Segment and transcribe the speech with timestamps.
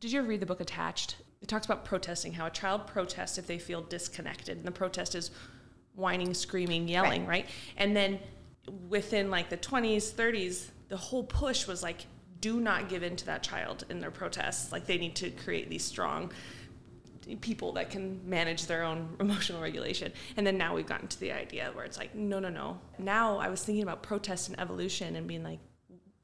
[0.00, 1.16] did you ever read the book Attached?
[1.42, 4.56] It talks about protesting, how a child protests if they feel disconnected.
[4.58, 5.30] And the protest is
[5.94, 7.44] whining, screaming, yelling, right?
[7.44, 7.48] right?
[7.76, 8.18] And then
[8.88, 12.06] within like the 20s, 30s, the whole push was like,
[12.40, 14.72] do not give in to that child in their protests.
[14.72, 16.32] Like they need to create these strong
[17.42, 20.12] people that can manage their own emotional regulation.
[20.36, 22.80] And then now we've gotten to the idea where it's like, no, no, no.
[22.98, 25.58] Now I was thinking about protest and evolution and being like,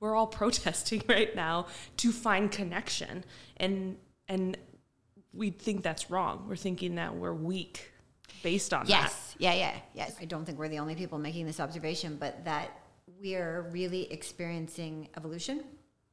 [0.00, 1.66] we're all protesting right now
[1.98, 3.24] to find connection.
[3.56, 3.96] And
[4.28, 4.56] and
[5.32, 6.46] we think that's wrong.
[6.48, 7.92] We're thinking that we're weak
[8.42, 9.32] based on yes.
[9.32, 9.40] that.
[9.40, 10.16] Yeah, yeah, yes.
[10.20, 12.70] I don't think we're the only people making this observation, but that
[13.20, 15.64] we're really experiencing evolution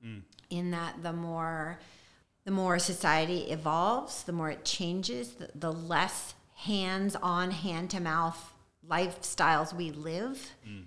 [0.05, 0.21] mm.
[0.49, 1.79] in that the more
[2.45, 8.53] the more society evolves, the more it changes, the, the less hands-on, hand-to-mouth
[8.85, 10.83] lifestyles we live, mm.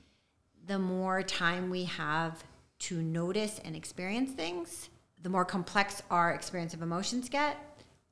[0.67, 2.45] the more time we have
[2.79, 4.91] to notice and experience things,
[5.23, 7.57] the more complex our experience of emotions get,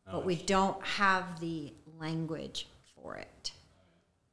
[0.07, 0.21] but oh.
[0.21, 3.53] we don't have the language for it.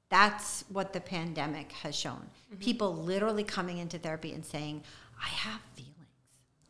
[0.10, 2.28] That's what the pandemic has shown.
[2.52, 2.60] Mm-hmm.
[2.60, 4.84] People literally coming into therapy and saying,
[5.22, 5.92] I have feelings.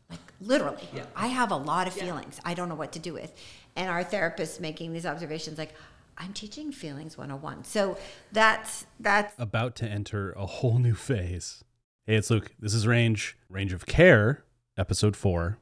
[0.09, 1.05] Like literally, yeah.
[1.15, 2.39] I have a lot of feelings.
[2.43, 2.51] Yeah.
[2.51, 3.33] I don't know what to do with.
[3.75, 5.73] And our therapist making these observations like,
[6.17, 7.63] I'm teaching feelings 101.
[7.63, 7.97] So
[8.31, 11.63] that's that's about to enter a whole new phase.
[12.07, 12.55] Hey, it's Luke.
[12.59, 14.43] This is Range, Range of Care,
[14.75, 15.59] episode 4.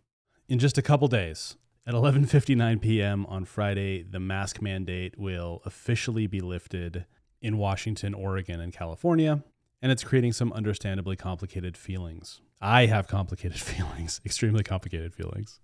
[0.48, 3.26] In just a couple days, at 11:59 p.m.
[3.26, 7.06] on Friday, the mask mandate will officially be lifted
[7.42, 9.44] in Washington, Oregon, and California,
[9.82, 12.40] and it's creating some understandably complicated feelings.
[12.62, 15.60] I have complicated feelings, extremely complicated feelings.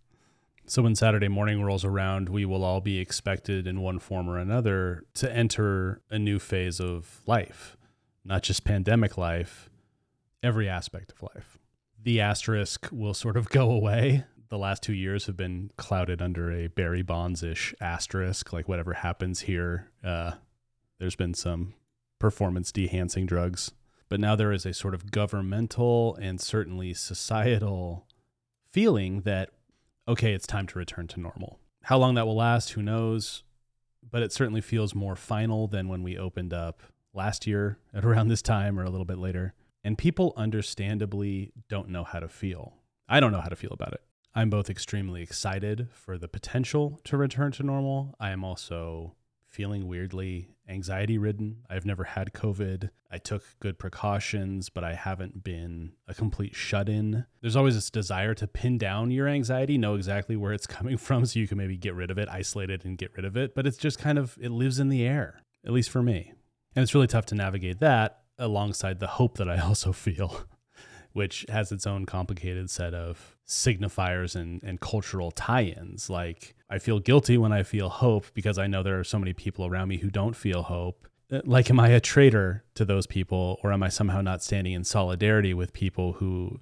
[0.66, 4.38] So when Saturday morning rolls around, we will all be expected in one form or
[4.38, 7.78] another to enter a new phase of life,
[8.26, 9.70] not just pandemic life,
[10.46, 11.58] every aspect of life.
[12.02, 16.52] The asterisk will sort of go away the last two years have been clouded under
[16.52, 18.54] a Barry Bonds ish asterisk.
[18.54, 20.32] Like whatever happens here, uh,
[21.00, 21.74] there's been some
[22.20, 23.72] performance enhancing drugs.
[24.08, 28.06] But now there is a sort of governmental and certainly societal
[28.72, 29.50] feeling that,
[30.08, 31.60] okay, it's time to return to normal.
[31.84, 33.44] How long that will last, who knows?
[34.10, 36.84] But it certainly feels more final than when we opened up
[37.14, 39.54] last year at around this time or a little bit later.
[39.86, 42.74] And people understandably don't know how to feel.
[43.08, 44.02] I don't know how to feel about it.
[44.34, 48.16] I'm both extremely excited for the potential to return to normal.
[48.20, 49.16] I am also
[49.48, 51.58] feeling weirdly anxiety ridden.
[51.70, 52.90] I've never had COVID.
[53.12, 57.28] I took good precautions, but I haven't been a complete shut in.
[57.42, 61.28] There's always this desire to pin down your anxiety, know exactly where it's coming from
[61.28, 63.54] so you can maybe get rid of it, isolate it, and get rid of it.
[63.54, 66.34] But it's just kind of, it lives in the air, at least for me.
[66.76, 70.46] And it's really tough to navigate that alongside the hope that I also feel
[71.16, 76.10] which has its own complicated set of signifiers and, and cultural tie ins.
[76.10, 79.32] Like, I feel guilty when I feel hope because I know there are so many
[79.32, 81.08] people around me who don't feel hope.
[81.32, 84.74] Uh, like, am I a traitor to those people, or am I somehow not standing
[84.74, 86.60] in solidarity with people who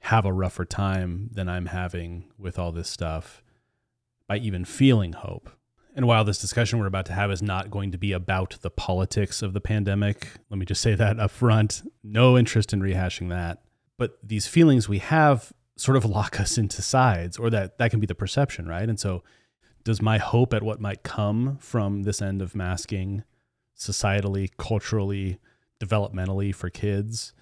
[0.00, 3.42] have a rougher time than I'm having with all this stuff
[4.28, 5.48] by even feeling hope?
[5.94, 8.70] And while this discussion we're about to have is not going to be about the
[8.70, 11.82] politics of the pandemic, let me just say that up front.
[12.02, 13.62] No interest in rehashing that.
[13.96, 18.00] But these feelings we have sort of lock us into sides or that that can
[18.00, 18.88] be the perception right?
[18.88, 19.22] And so
[19.84, 23.22] does my hope at what might come from this end of masking
[23.76, 25.38] societally culturally
[25.82, 27.32] developmentally for kids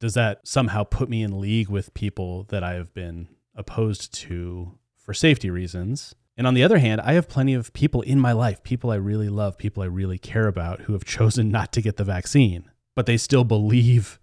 [0.00, 4.78] does that somehow put me in league with people that i have been opposed to
[4.96, 8.32] for safety reasons and on the other hand i have plenty of people in my
[8.32, 11.82] life people i really love people i really care about who have chosen not to
[11.82, 14.18] get the vaccine but they still believe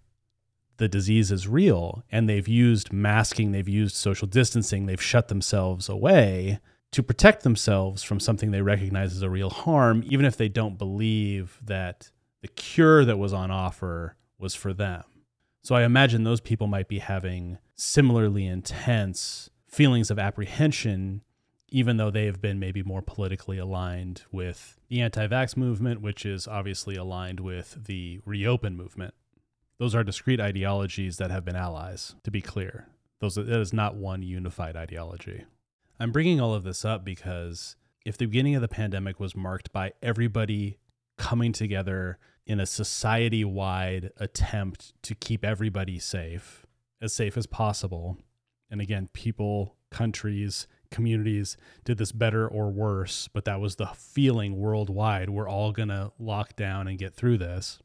[0.76, 5.88] the disease is real and they've used masking, they've used social distancing, they've shut themselves
[5.88, 6.60] away
[6.92, 10.78] to protect themselves from something they recognize as a real harm, even if they don't
[10.78, 12.10] believe that
[12.42, 15.04] the cure that was on offer was for them.
[15.62, 21.22] So I imagine those people might be having similarly intense feelings of apprehension,
[21.68, 26.24] even though they have been maybe more politically aligned with the anti vax movement, which
[26.24, 29.14] is obviously aligned with the reopen movement.
[29.78, 32.88] Those are discrete ideologies that have been allies, to be clear.
[33.20, 35.44] Those, that is not one unified ideology.
[35.98, 39.72] I'm bringing all of this up because if the beginning of the pandemic was marked
[39.72, 40.78] by everybody
[41.18, 46.66] coming together in a society wide attempt to keep everybody safe,
[47.00, 48.18] as safe as possible,
[48.70, 54.56] and again, people, countries, communities did this better or worse, but that was the feeling
[54.56, 55.30] worldwide.
[55.30, 57.80] We're all going to lock down and get through this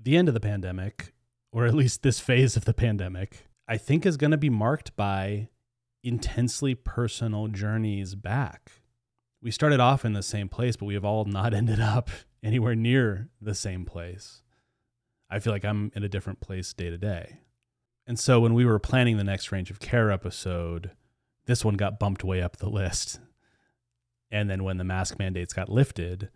[0.00, 1.14] the end of the pandemic,
[1.52, 4.94] or at least this phase of the pandemic, I think is going to be marked
[4.96, 5.48] by
[6.02, 8.70] intensely personal journeys back.
[9.42, 12.10] We started off in the same place, but we have all not ended up
[12.42, 14.42] anywhere near the same place.
[15.28, 17.40] I feel like I'm in a different place day to day.
[18.06, 20.92] And so when we were planning the next range of care episode,
[21.46, 23.20] this one got bumped way up the list.
[24.30, 26.30] And then when the mask mandates got lifted,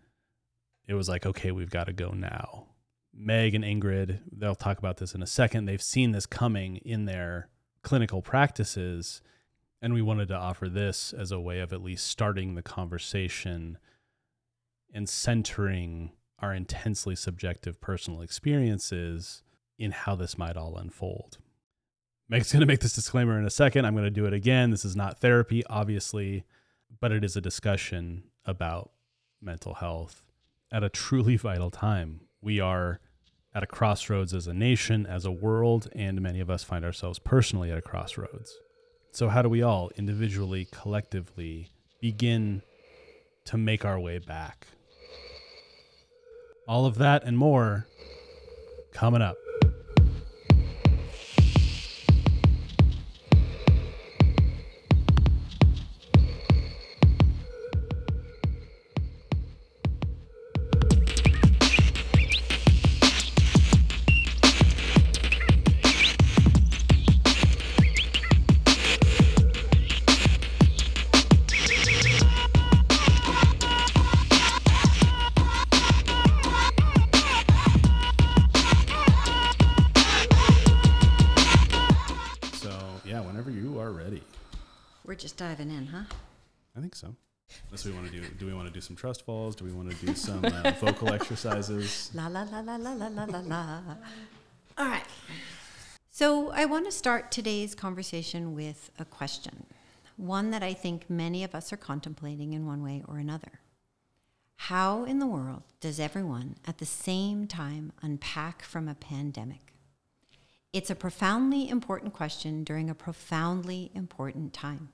[0.86, 2.66] it was like, okay, we've got to go now.
[3.12, 5.64] Meg and Ingrid, they'll talk about this in a second.
[5.64, 7.48] They've seen this coming in their
[7.82, 9.20] clinical practices.
[9.82, 13.78] And we wanted to offer this as a way of at least starting the conversation
[14.92, 19.42] and centering our intensely subjective personal experiences
[19.78, 21.38] in how this might all unfold.
[22.30, 23.84] Meg's going to make this disclaimer in a second.
[23.84, 24.70] I'm going to do it again.
[24.70, 26.44] This is not therapy, obviously,
[27.00, 28.92] but it is a discussion about
[29.42, 30.22] mental health
[30.70, 32.20] at a truly vital time.
[32.40, 33.00] We are
[33.52, 37.18] at a crossroads as a nation, as a world, and many of us find ourselves
[37.18, 38.56] personally at a crossroads.
[39.10, 41.66] So, how do we all individually, collectively
[42.00, 42.62] begin
[43.46, 44.68] to make our way back?
[46.68, 47.88] All of that and more
[48.92, 49.36] coming up.
[88.80, 89.56] Do we want to do some trust falls?
[89.56, 92.10] Do we want to do some uh, vocal exercises?
[92.14, 93.80] La la la la la la la la la.
[94.78, 95.04] All right.
[96.10, 99.66] So I want to start today's conversation with a question,
[100.16, 103.60] one that I think many of us are contemplating in one way or another.
[104.56, 109.72] How in the world does everyone at the same time unpack from a pandemic?
[110.72, 114.90] It's a profoundly important question during a profoundly important time.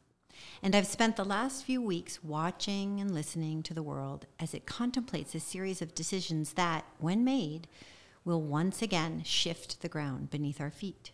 [0.62, 4.66] And I've spent the last few weeks watching and listening to the world as it
[4.66, 7.68] contemplates a series of decisions that, when made,
[8.24, 11.12] will once again shift the ground beneath our feet.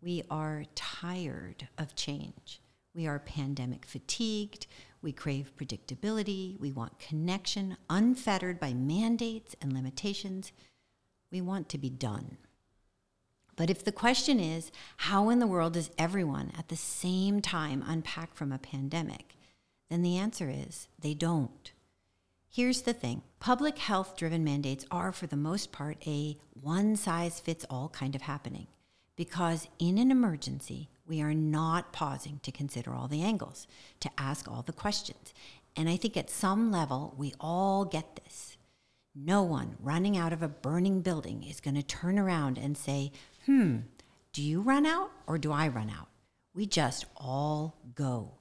[0.00, 2.60] We are tired of change.
[2.94, 4.66] We are pandemic fatigued.
[5.02, 6.58] We crave predictability.
[6.58, 10.52] We want connection unfettered by mandates and limitations.
[11.30, 12.38] We want to be done.
[13.58, 17.82] But if the question is, how in the world does everyone at the same time
[17.84, 19.34] unpack from a pandemic?
[19.90, 21.72] Then the answer is, they don't.
[22.48, 27.40] Here's the thing public health driven mandates are, for the most part, a one size
[27.40, 28.68] fits all kind of happening.
[29.16, 33.66] Because in an emergency, we are not pausing to consider all the angles,
[33.98, 35.34] to ask all the questions.
[35.74, 38.56] And I think at some level, we all get this.
[39.16, 43.10] No one running out of a burning building is going to turn around and say,
[43.46, 43.78] hmm,
[44.32, 46.08] do you run out or do I run out?
[46.54, 48.34] We just all go.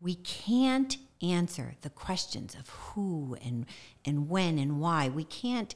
[0.00, 3.66] We can't answer the questions of who and,
[4.04, 5.08] and when and why.
[5.08, 5.74] We can't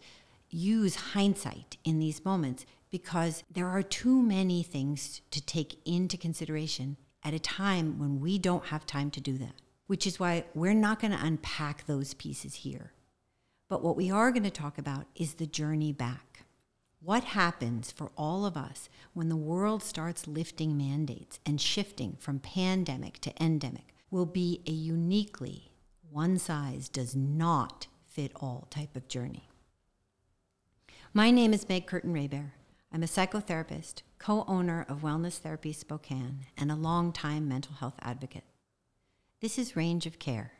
[0.48, 6.96] use hindsight in these moments because there are too many things to take into consideration
[7.24, 9.54] at a time when we don't have time to do that,
[9.86, 12.92] which is why we're not going to unpack those pieces here.
[13.68, 16.31] But what we are going to talk about is the journey back.
[17.04, 22.38] What happens for all of us when the world starts lifting mandates and shifting from
[22.38, 25.72] pandemic to endemic will be a uniquely
[26.08, 29.48] one size does not fit all type of journey.
[31.12, 32.52] My name is Meg Curtin Raybear.
[32.92, 38.44] I'm a psychotherapist, co owner of Wellness Therapy Spokane, and a longtime mental health advocate.
[39.40, 40.52] This is Range of Care,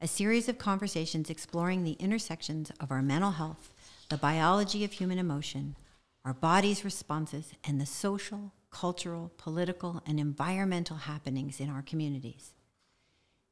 [0.00, 3.74] a series of conversations exploring the intersections of our mental health,
[4.08, 5.76] the biology of human emotion,
[6.24, 12.54] our body's responses, and the social, cultural, political, and environmental happenings in our communities.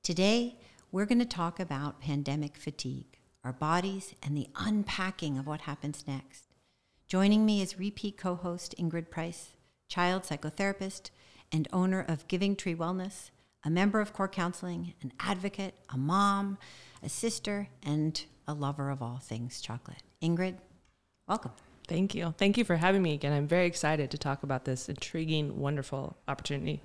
[0.03, 0.57] Today,
[0.93, 6.05] we're going to talk about pandemic fatigue, our bodies, and the unpacking of what happens
[6.07, 6.45] next.
[7.09, 9.51] Joining me is repeat co host Ingrid Price,
[9.89, 11.11] child psychotherapist
[11.53, 13.31] and owner of Giving Tree Wellness,
[13.65, 16.57] a member of Core Counseling, an advocate, a mom,
[17.03, 20.03] a sister, and a lover of all things chocolate.
[20.23, 20.59] Ingrid,
[21.27, 21.53] welcome.
[21.91, 22.33] Thank you.
[22.39, 23.33] Thank you for having me again.
[23.33, 26.81] I'm very excited to talk about this intriguing, wonderful opportunity.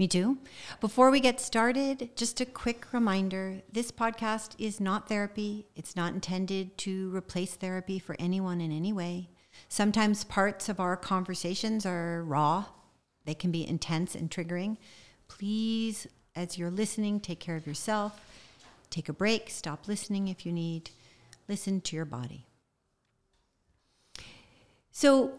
[0.00, 0.38] Me too.
[0.80, 5.66] Before we get started, just a quick reminder this podcast is not therapy.
[5.76, 9.28] It's not intended to replace therapy for anyone in any way.
[9.68, 12.64] Sometimes parts of our conversations are raw,
[13.26, 14.76] they can be intense and triggering,
[15.28, 18.20] please, as you're listening, take care of yourself.
[18.90, 20.90] Take a break, stop listening if you need.
[21.46, 22.47] Listen to your body.
[25.00, 25.30] So,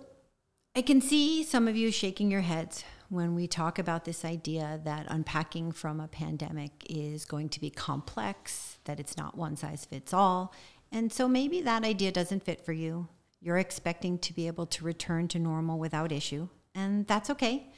[0.73, 4.79] I can see some of you shaking your heads when we talk about this idea
[4.85, 9.83] that unpacking from a pandemic is going to be complex, that it's not one size
[9.83, 10.53] fits all.
[10.93, 13.09] And so maybe that idea doesn't fit for you.
[13.41, 17.69] You're expecting to be able to return to normal without issue, and that's okay.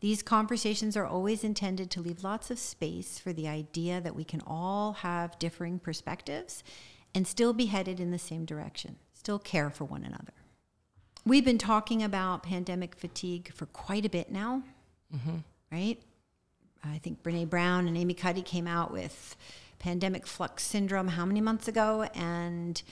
[0.00, 4.24] These conversations are always intended to leave lots of space for the idea that we
[4.24, 6.64] can all have differing perspectives
[7.14, 10.32] and still be headed in the same direction, still care for one another.
[11.28, 14.62] We've been talking about pandemic fatigue for quite a bit now,
[15.14, 15.36] mm-hmm.
[15.70, 16.00] right?
[16.82, 19.36] I think Brene Brown and Amy Cuddy came out with
[19.78, 22.82] pandemic flux syndrome how many months ago and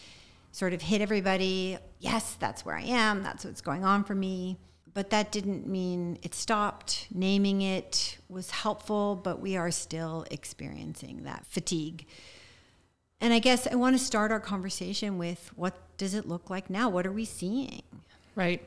[0.53, 1.79] sort of hit everybody.
[1.99, 3.23] Yes, that's where I am.
[3.23, 4.59] That's what's going on for me
[4.97, 7.07] but that didn't mean it stopped.
[7.13, 12.07] Naming it was helpful, but we are still experiencing that fatigue.
[13.21, 16.71] And I guess I want to start our conversation with what does it look like
[16.71, 16.89] now?
[16.89, 17.83] What are we seeing?
[18.37, 18.63] Right.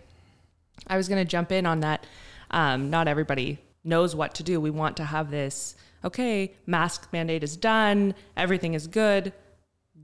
[0.87, 2.05] I was going to jump in on that.
[2.51, 4.59] Um, not everybody knows what to do.
[4.59, 9.33] We want to have this okay, mask mandate is done, everything is good,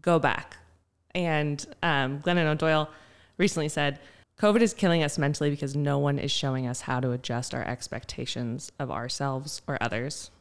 [0.01, 0.57] go back.
[1.13, 2.89] And um, Glennon O'Doyle
[3.37, 3.99] recently said,
[4.37, 7.63] COVID is killing us mentally because no one is showing us how to adjust our
[7.63, 10.31] expectations of ourselves or others.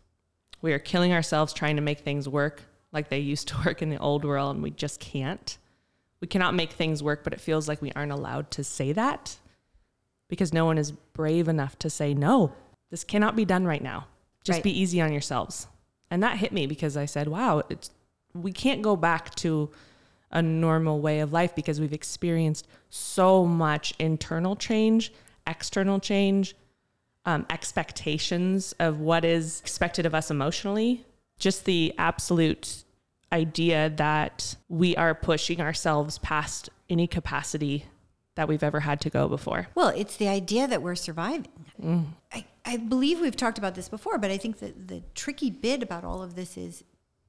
[0.60, 2.62] We are killing ourselves trying to make things work
[2.92, 5.56] like they used to work in the old world, and we just can't.
[6.24, 9.36] We cannot make things work, but it feels like we aren't allowed to say that
[10.30, 12.54] because no one is brave enough to say, no,
[12.90, 14.06] this cannot be done right now.
[14.42, 14.62] Just right.
[14.62, 15.66] be easy on yourselves.
[16.10, 17.90] And that hit me because I said, wow, it's,
[18.32, 19.68] we can't go back to
[20.30, 25.12] a normal way of life because we've experienced so much internal change,
[25.46, 26.56] external change,
[27.26, 31.04] um, expectations of what is expected of us emotionally.
[31.38, 32.83] Just the absolute
[33.34, 37.86] idea that we are pushing ourselves past any capacity
[38.36, 39.68] that we've ever had to go before.
[39.74, 41.66] Well, it's the idea that we're surviving.
[41.82, 42.06] Mm.
[42.32, 45.82] I, I believe we've talked about this before, but I think that the tricky bit
[45.82, 46.84] about all of this is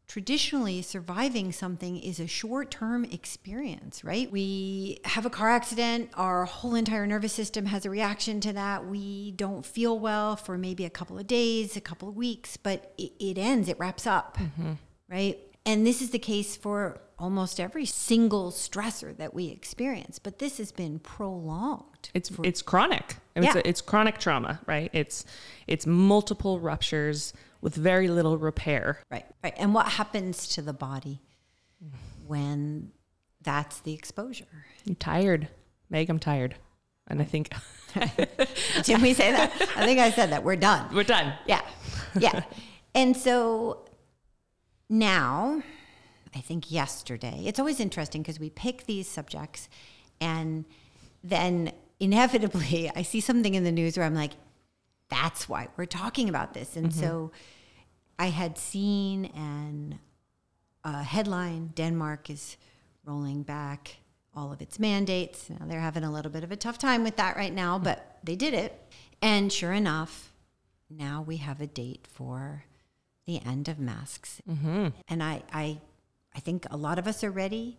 [0.07, 6.75] traditionally surviving something is a short-term experience right we have a car accident our whole
[6.75, 10.91] entire nervous system has a reaction to that we don't feel well for maybe a
[10.91, 14.74] couple of days a couple of weeks but it, it ends it wraps up mm-hmm.
[15.09, 20.39] right and this is the case for almost every single stressor that we experience but
[20.39, 23.57] this has been prolonged it's for, it's chronic I mean, yeah.
[23.57, 25.25] it's, it's chronic trauma right it's
[25.67, 27.34] it's multiple ruptures
[27.65, 29.00] with very little repair.
[29.10, 29.55] Right, right.
[29.57, 31.19] And what happens to the body
[32.27, 32.91] when
[33.41, 34.67] that's the exposure?
[34.88, 35.48] I'm tired.
[35.89, 36.55] Meg, I'm tired.
[37.07, 37.51] And I think.
[38.84, 39.51] Did we say that?
[39.75, 40.43] I think I said that.
[40.43, 40.93] We're done.
[40.93, 41.34] We're done.
[41.48, 41.62] Yeah.
[42.19, 42.43] Yeah.
[42.93, 43.85] and so
[44.89, 45.62] now,
[46.36, 49.70] I think yesterday, it's always interesting because we pick these subjects
[50.22, 50.65] and
[51.24, 54.32] then inevitably I see something in the news where I'm like,
[55.10, 56.75] that's why we're talking about this.
[56.75, 57.00] And mm-hmm.
[57.00, 57.32] so
[58.18, 60.00] I had seen an
[60.84, 62.58] a headline Denmark is
[63.04, 63.98] rolling back
[64.36, 65.50] all of its mandates.
[65.50, 68.20] Now they're having a little bit of a tough time with that right now, but
[68.24, 68.80] they did it.
[69.22, 70.32] And sure enough,
[70.89, 72.65] now we have a date for
[73.25, 74.41] the end of masks.
[74.50, 74.88] Mm-hmm.
[75.08, 75.79] And I, I,
[76.36, 77.77] I think a lot of us are ready,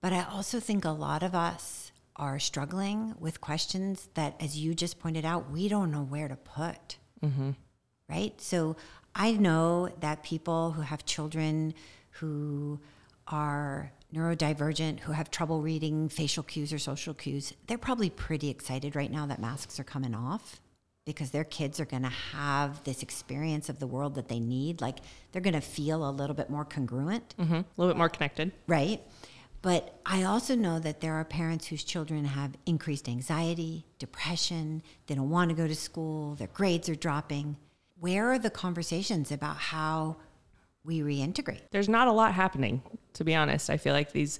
[0.00, 4.74] but I also think a lot of us are struggling with questions that, as you
[4.74, 6.98] just pointed out, we don't know where to put.
[7.22, 7.50] Mm-hmm.
[8.08, 8.40] Right?
[8.40, 8.76] So
[9.14, 11.74] I know that people who have children
[12.12, 12.80] who
[13.28, 18.96] are neurodivergent, who have trouble reading facial cues or social cues, they're probably pretty excited
[18.96, 20.60] right now that masks are coming off
[21.04, 24.80] because their kids are going to have this experience of the world that they need.
[24.80, 24.98] Like
[25.32, 27.54] they're going to feel a little bit more congruent, mm-hmm.
[27.54, 28.52] a little bit more connected.
[28.66, 29.02] Right.
[29.62, 35.14] But I also know that there are parents whose children have increased anxiety, depression, they
[35.14, 37.56] don't want to go to school, their grades are dropping
[38.00, 40.16] where are the conversations about how
[40.84, 41.60] we reintegrate?
[41.70, 43.68] There's not a lot happening, to be honest.
[43.68, 44.38] I feel like these,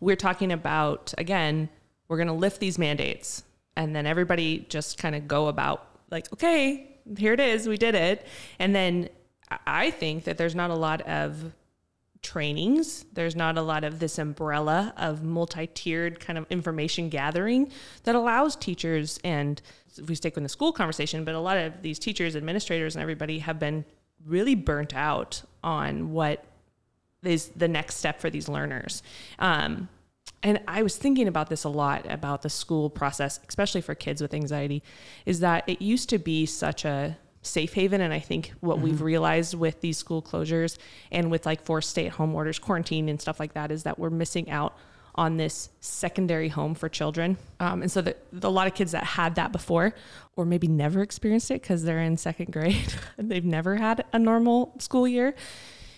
[0.00, 1.68] we're talking about, again,
[2.08, 3.44] we're going to lift these mandates
[3.76, 7.94] and then everybody just kind of go about like, okay, here it is, we did
[7.94, 8.26] it.
[8.58, 9.08] And then
[9.66, 11.52] I think that there's not a lot of
[12.22, 13.04] trainings.
[13.12, 17.72] There's not a lot of this umbrella of multi tiered kind of information gathering
[18.04, 19.60] that allows teachers and
[19.98, 23.02] if we stick with the school conversation, but a lot of these teachers, administrators, and
[23.02, 23.84] everybody have been
[24.24, 26.44] really burnt out on what
[27.22, 29.02] is the next step for these learners.
[29.38, 29.88] Um,
[30.42, 34.20] and I was thinking about this a lot about the school process, especially for kids
[34.20, 34.82] with anxiety,
[35.24, 38.00] is that it used to be such a safe haven.
[38.00, 40.78] And I think what we've realized with these school closures
[41.10, 43.98] and with like forced stay at home orders, quarantine, and stuff like that is that
[43.98, 44.76] we're missing out
[45.14, 47.36] on this secondary home for children.
[47.60, 49.94] Um, and so the, the, a lot of kids that had that before,
[50.36, 54.18] or maybe never experienced it because they're in second grade, and they've never had a
[54.18, 55.34] normal school year.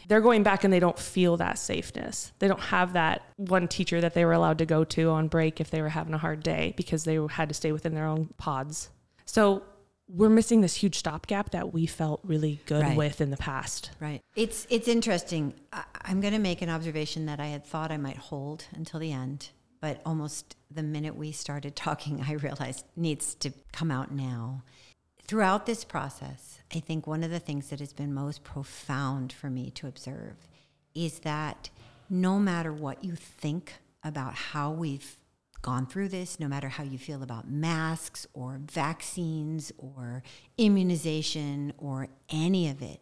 [0.09, 2.33] They're going back and they don't feel that safeness.
[2.39, 5.61] They don't have that one teacher that they were allowed to go to on break
[5.61, 8.29] if they were having a hard day because they had to stay within their own
[8.37, 8.91] pods.
[9.25, 9.63] So
[10.07, 12.97] we're missing this huge stopgap that we felt really good Right.
[12.97, 13.91] with in the past.
[14.01, 14.21] Right.
[14.37, 15.55] It's it's interesting.
[15.73, 19.01] I, I'm going to make an observation that I had thought I might hold until
[19.01, 19.49] the end,
[19.81, 24.63] but almost the minute we started talking, I realized needs to come out now.
[25.27, 29.49] Throughout this process, I think one of the things that has been most profound for
[29.49, 30.37] me to observe
[30.95, 31.71] is that
[32.11, 35.17] no matter what you think about how we've
[35.63, 40.23] gone through this, no matter how you feel about masks or vaccines or
[40.59, 43.01] immunization or any of it,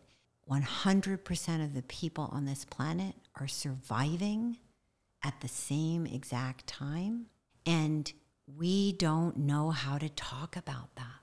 [0.48, 4.58] 100% of the people on this planet are surviving
[5.24, 7.26] at the same exact time.
[7.66, 8.12] And
[8.46, 11.21] we don't know how to talk about that.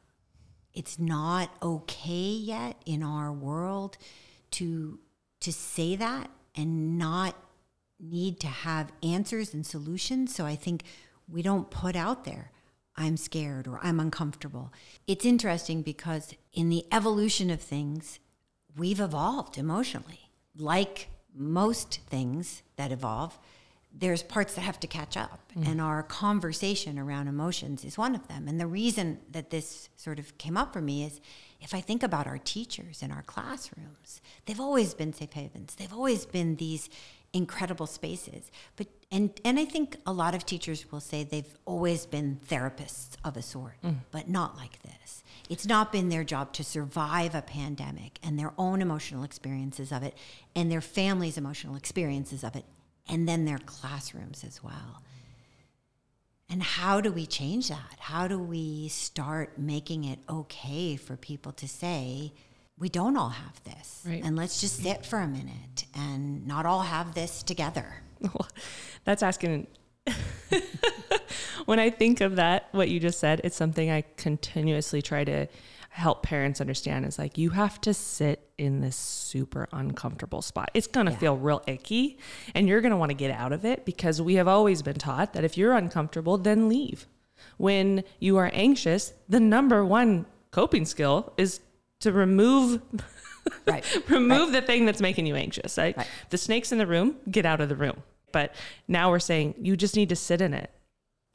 [0.79, 3.97] It's not okay yet in our world
[4.51, 4.97] to,
[5.41, 7.35] to say that and not
[7.99, 10.33] need to have answers and solutions.
[10.33, 10.83] So I think
[11.27, 12.53] we don't put out there,
[12.95, 14.71] I'm scared or I'm uncomfortable.
[15.05, 18.19] It's interesting because in the evolution of things,
[18.73, 20.31] we've evolved emotionally.
[20.57, 23.37] Like most things that evolve,
[23.99, 25.51] there's parts that have to catch up.
[25.57, 25.67] Mm.
[25.67, 28.47] And our conversation around emotions is one of them.
[28.47, 31.19] And the reason that this sort of came up for me is
[31.61, 35.75] if I think about our teachers in our classrooms, they've always been safe havens.
[35.75, 36.89] They've always been these
[37.33, 38.49] incredible spaces.
[38.75, 43.17] But and and I think a lot of teachers will say they've always been therapists
[43.23, 43.97] of a sort, mm.
[44.11, 45.23] but not like this.
[45.49, 50.03] It's not been their job to survive a pandemic and their own emotional experiences of
[50.03, 50.15] it
[50.55, 52.65] and their families' emotional experiences of it
[53.09, 55.01] and then their classrooms as well.
[56.49, 57.97] And how do we change that?
[57.99, 62.33] How do we start making it okay for people to say,
[62.79, 64.03] we don't all have this?
[64.05, 64.23] Right.
[64.23, 68.01] And let's just sit for a minute and not all have this together.
[69.03, 69.67] That's asking.
[71.65, 75.47] when I think of that, what you just said, it's something I continuously try to
[75.91, 80.69] help parents understand is like you have to sit in this super uncomfortable spot.
[80.73, 81.17] It's going to Yeah.
[81.17, 82.17] feel real icky
[82.53, 84.95] and you're going to want to get out of it because we have always been
[84.97, 87.07] taught that if you're uncomfortable, then leave.
[87.57, 91.59] When you are anxious, the number one coping skill is
[92.01, 92.81] to remove
[93.65, 93.83] Right.
[94.09, 95.77] remove the thing that's making you anxious.
[95.77, 95.97] Right?
[95.97, 96.07] Right.
[96.29, 98.03] The snake's in the room, get out of the room.
[98.31, 98.53] But
[98.87, 100.71] now we're saying you just need to sit in it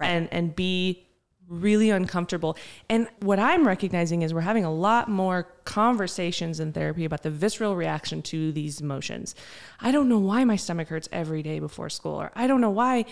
[0.00, 0.08] Right.
[0.08, 1.06] and and be
[1.46, 2.56] really uncomfortable.
[2.88, 7.30] And what I'm recognizing is we're having a lot more conversations in therapy about the
[7.30, 9.34] visceral reaction to these emotions.
[9.78, 12.70] I don't know why my stomach hurts every day before school or I don't know
[12.70, 13.04] why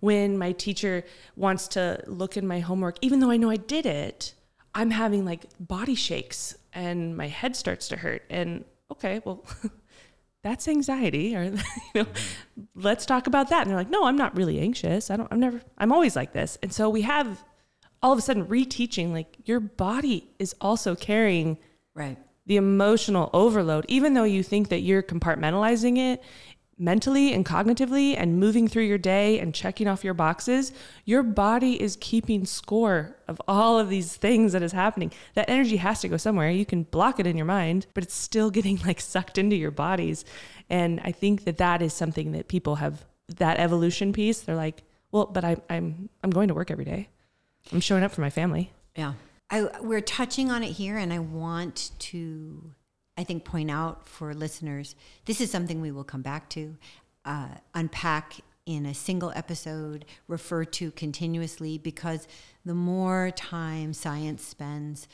[0.00, 1.04] when my teacher
[1.36, 4.34] wants to look in my homework even though I know I did it,
[4.74, 9.44] I'm having like body shakes and my head starts to hurt and okay, well
[10.44, 11.52] that's anxiety or you
[11.94, 12.62] know mm-hmm.
[12.76, 13.62] let's talk about that.
[13.62, 15.10] And they're like no i'm not really anxious.
[15.10, 16.56] I don't i'm never i'm always like this.
[16.62, 17.42] And so we have
[18.00, 21.58] all of a sudden reteaching like your body is also carrying
[21.94, 22.18] Right.
[22.46, 26.22] the emotional overload even though you think that you're compartmentalizing it
[26.78, 30.72] mentally and cognitively and moving through your day and checking off your boxes
[31.04, 35.12] your body is keeping score of all of these things that is happening.
[35.34, 36.50] That energy has to go somewhere.
[36.50, 39.70] You can block it in your mind but it's still getting like sucked into your
[39.70, 40.24] bodies.
[40.68, 43.04] And i think that that is something that people have
[43.36, 47.08] that evolution piece they're like well but I, i'm i'm going to work every day.
[47.72, 48.72] I'm showing up for my family.
[48.96, 49.14] Yeah.
[49.50, 52.72] I, we're touching on it here, and I want to,
[53.16, 56.76] I think, point out for listeners this is something we will come back to,
[57.24, 62.26] uh, unpack in a single episode, refer to continuously, because
[62.64, 65.06] the more time science spends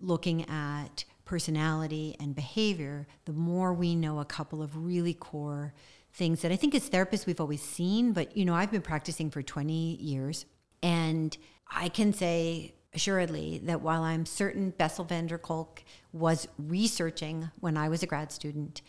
[0.00, 5.72] looking at personality and behavior, the more we know a couple of really core
[6.12, 9.30] things that I think as therapists we've always seen, but you know, I've been practicing
[9.30, 10.46] for 20 years
[10.82, 11.36] and
[11.70, 17.76] I can say assuredly that while I'm certain Bessel van der Kolk was researching when
[17.76, 18.82] I was a grad student,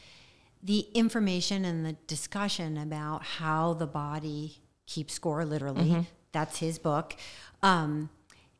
[0.61, 7.15] the information and the discussion about how the body keeps score literally, that's his book.
[7.61, 8.09] Um,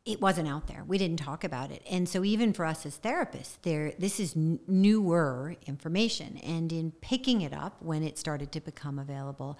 [0.06, 0.84] it wasn't out there.
[0.86, 1.82] We didn't talk about it.
[1.90, 6.92] And so even for us as therapists, there this is n- newer information and in
[7.02, 9.58] picking it up when it started to become available,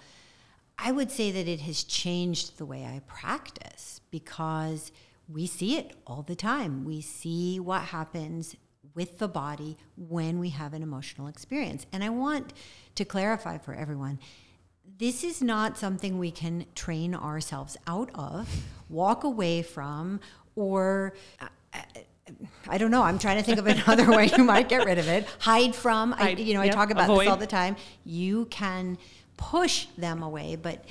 [0.78, 4.92] I would say that it has changed the way I practice because
[5.28, 6.84] we see it all the time.
[6.84, 8.56] We see what happens
[8.94, 11.86] with the body when we have an emotional experience.
[11.92, 12.52] And I want
[12.94, 14.18] to clarify for everyone
[14.98, 18.48] this is not something we can train ourselves out of,
[18.88, 20.20] walk away from,
[20.54, 21.14] or.
[21.40, 21.48] Uh,
[22.66, 23.02] I don't know.
[23.02, 25.28] I'm trying to think of another way you might get rid of it.
[25.38, 26.12] Hide from.
[26.12, 27.20] I, you know, yep, I talk about avoid.
[27.20, 27.76] this all the time.
[28.04, 28.98] You can
[29.36, 30.84] push them away, but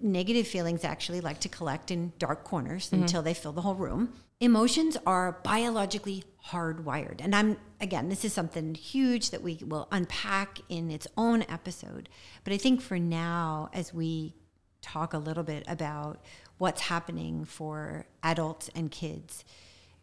[0.00, 3.02] negative feelings actually like to collect in dark corners Mm-hmm.
[3.02, 4.12] until they fill the whole room.
[4.40, 7.20] Emotions are biologically hardwired.
[7.20, 12.08] And I'm, again, this is something huge that we will unpack in its own episode.
[12.44, 14.34] But I think for now, as we
[14.82, 16.20] talk a little bit about
[16.58, 19.44] what's happening for adults and kids,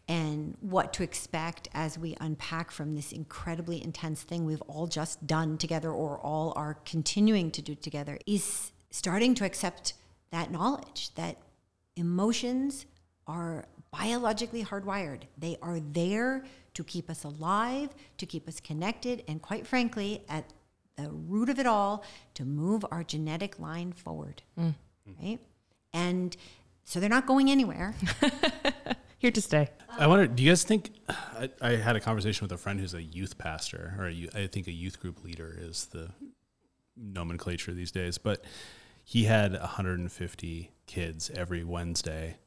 [0.06, 5.26] and what to expect as we unpack from this incredibly intense thing we've all just
[5.26, 9.94] done together or all are continuing to do together is starting to accept
[10.30, 11.36] that knowledge that
[11.96, 12.86] emotions
[13.26, 15.22] are biologically hardwired.
[15.36, 20.44] They are there to keep us alive, to keep us connected, and quite frankly, at
[20.96, 22.04] the root of it all,
[22.34, 24.42] to move our genetic line forward.
[24.56, 24.74] Mm.
[25.20, 25.40] Right?
[25.92, 26.36] And
[26.84, 27.96] so they're not going anywhere.
[29.18, 29.70] Here to stay.
[29.90, 30.90] I wonder, do you guys think?
[31.08, 34.36] I, I had a conversation with a friend who's a youth pastor, or a, youth-
[34.36, 36.10] I think a youth group leader is the
[36.96, 38.44] nomenclature these days, but
[39.04, 42.38] he had 150 kids every Wednesday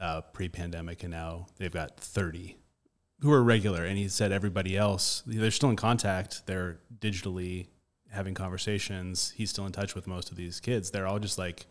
[0.00, 2.56] uh, pre pandemic, and now they've got 30
[3.20, 3.84] who are regular.
[3.84, 7.68] And he said everybody else, they're still in contact, they're digitally
[8.10, 9.32] having conversations.
[9.36, 10.90] He's still in touch with most of these kids.
[10.90, 11.66] They're all just like,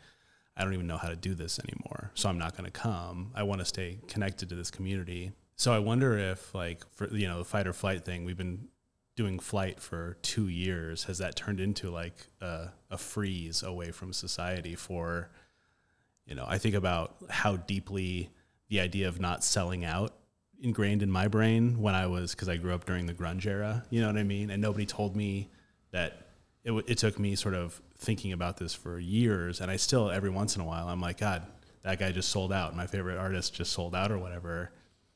[0.57, 2.11] I don't even know how to do this anymore.
[2.13, 3.31] So I'm not going to come.
[3.35, 5.31] I want to stay connected to this community.
[5.55, 8.67] So I wonder if, like, for you know, the fight or flight thing, we've been
[9.15, 11.06] doing flight for two years.
[11.06, 15.30] Has that turned into like a, a freeze away from society for,
[16.25, 18.30] you know, I think about how deeply
[18.69, 20.13] the idea of not selling out
[20.62, 23.84] ingrained in my brain when I was, because I grew up during the grunge era,
[23.89, 24.49] you know what I mean?
[24.49, 25.49] And nobody told me
[25.91, 26.28] that
[26.63, 29.62] it, w- it took me sort of thinking about this for years.
[29.62, 31.45] And I still, every once in a while, I'm like, God,
[31.84, 32.75] that guy just sold out.
[32.75, 34.71] My favorite artist just sold out or whatever.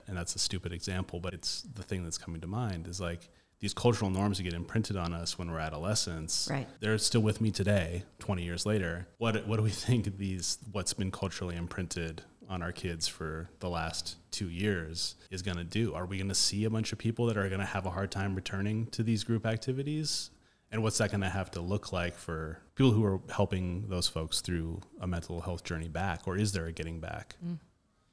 [0.08, 3.30] And that's a stupid example, but it's the thing that's coming to mind is like
[3.60, 6.48] these cultural norms that get imprinted on us when we're adolescents.
[6.50, 6.68] Right.
[6.80, 9.08] They're still with me today, 20 years later.
[9.18, 13.70] What, what do we think these, what's been culturally imprinted on our kids for the
[13.70, 15.94] last two years is going to do?
[15.94, 17.92] Are we going to see a bunch of people that are going to have a
[17.92, 20.32] hard time returning to these group activities?
[20.72, 24.08] And what's that going to have to look like for people who are helping those
[24.08, 26.28] folks through a mental health journey back?
[26.28, 27.36] Or is there a getting back?
[27.46, 27.60] Mm.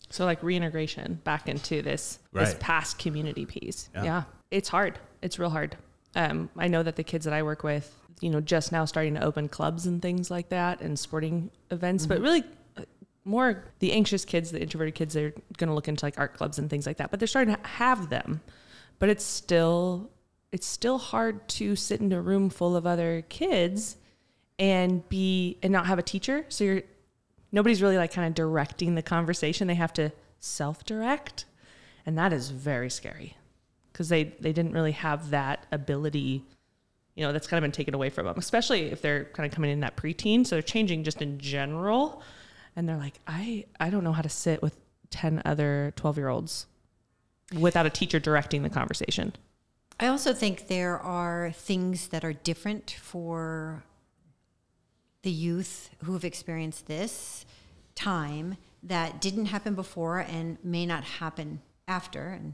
[0.08, 3.90] So like reintegration back into this this past community piece.
[3.94, 4.04] Yeah.
[4.04, 4.22] Yeah.
[4.50, 4.98] It's hard.
[5.22, 5.76] It's real hard.
[6.14, 9.14] Um, I know that the kids that I work with, you know, just now starting
[9.14, 12.44] to open clubs and things like that and sporting events, but really
[12.76, 12.82] uh,
[13.24, 16.58] more the anxious kids, the introverted kids, they're going to look into like art clubs
[16.58, 18.40] and things like that, but they're starting to have them.
[18.98, 20.10] But it's still
[20.52, 23.96] it's still hard to sit in a room full of other kids
[24.58, 26.46] and be and not have a teacher.
[26.48, 26.82] So you're
[27.52, 29.66] nobody's really like kind of directing the conversation.
[29.66, 31.44] They have to self-direct,
[32.06, 33.36] and that is very scary
[33.96, 36.44] because they they didn't really have that ability.
[37.14, 39.54] You know, that's kind of been taken away from them, especially if they're kind of
[39.54, 40.46] coming in that preteen.
[40.46, 42.20] So they're changing just in general,
[42.76, 44.76] and they're like, I I don't know how to sit with
[45.08, 46.66] ten other twelve year olds
[47.58, 49.32] without a teacher directing the conversation.
[49.98, 53.82] I also think there are things that are different for
[55.22, 57.46] the youth who have experienced this
[57.94, 62.52] time that didn't happen before and may not happen after and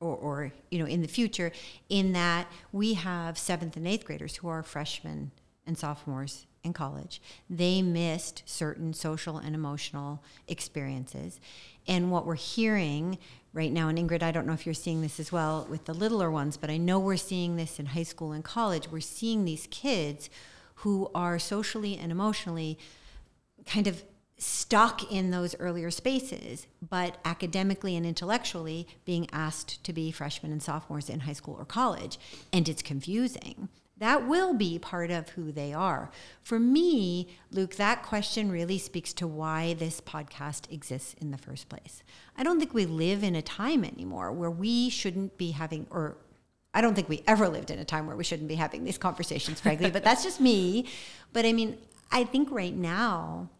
[0.00, 1.52] or, or you know in the future
[1.88, 5.30] in that we have seventh and eighth graders who are freshmen
[5.66, 7.22] and sophomores in college.
[7.48, 11.40] They missed certain social and emotional experiences.
[11.86, 13.18] And what we're hearing
[13.52, 15.92] right now and ingrid i don't know if you're seeing this as well with the
[15.92, 18.88] littler ones but i know we're seeing this in high school and college.
[18.90, 20.30] We're seeing these kids
[20.76, 22.78] who are socially and emotionally
[23.66, 24.02] kind of
[24.40, 30.62] stuck in those earlier spaces, but academically and intellectually being asked to be freshmen and
[30.62, 32.18] sophomores in high school or college.
[32.52, 33.68] And it's confusing.
[33.98, 36.10] That will be part of who they are.
[36.42, 41.68] For me, Luke, that question really speaks to why this podcast exists in the first
[41.68, 42.02] place.
[42.34, 46.16] I don't think we live in a time anymore where we shouldn't be having, or
[46.72, 48.96] I don't think we ever lived in a time where we shouldn't be having these
[48.96, 50.86] conversations, frankly, but that's just me.
[51.34, 51.76] But I mean,
[52.10, 53.50] I think right now,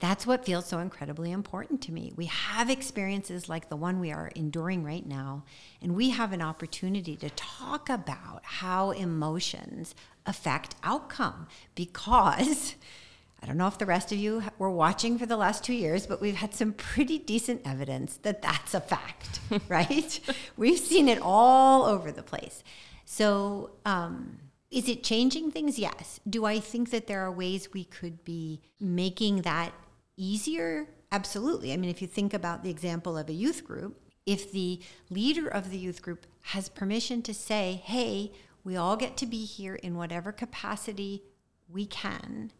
[0.00, 2.12] that's what feels so incredibly important to me.
[2.16, 5.44] We have experiences like the one we are enduring right now,
[5.80, 9.94] and we have an opportunity to talk about how emotions
[10.26, 12.74] affect outcome because
[13.42, 16.06] I don't know if the rest of you were watching for the last two years,
[16.06, 20.20] but we've had some pretty decent evidence that that's a fact, right?
[20.56, 22.64] we've seen it all over the place.
[23.04, 24.38] So, um,
[24.70, 25.78] is it changing things?
[25.78, 26.18] Yes.
[26.28, 29.72] Do I think that there are ways we could be making that
[30.16, 30.88] easier?
[31.12, 31.72] Absolutely.
[31.72, 35.46] I mean, if you think about the example of a youth group, if the leader
[35.46, 38.32] of the youth group has permission to say, hey,
[38.64, 41.22] we all get to be here in whatever capacity
[41.68, 42.50] we can,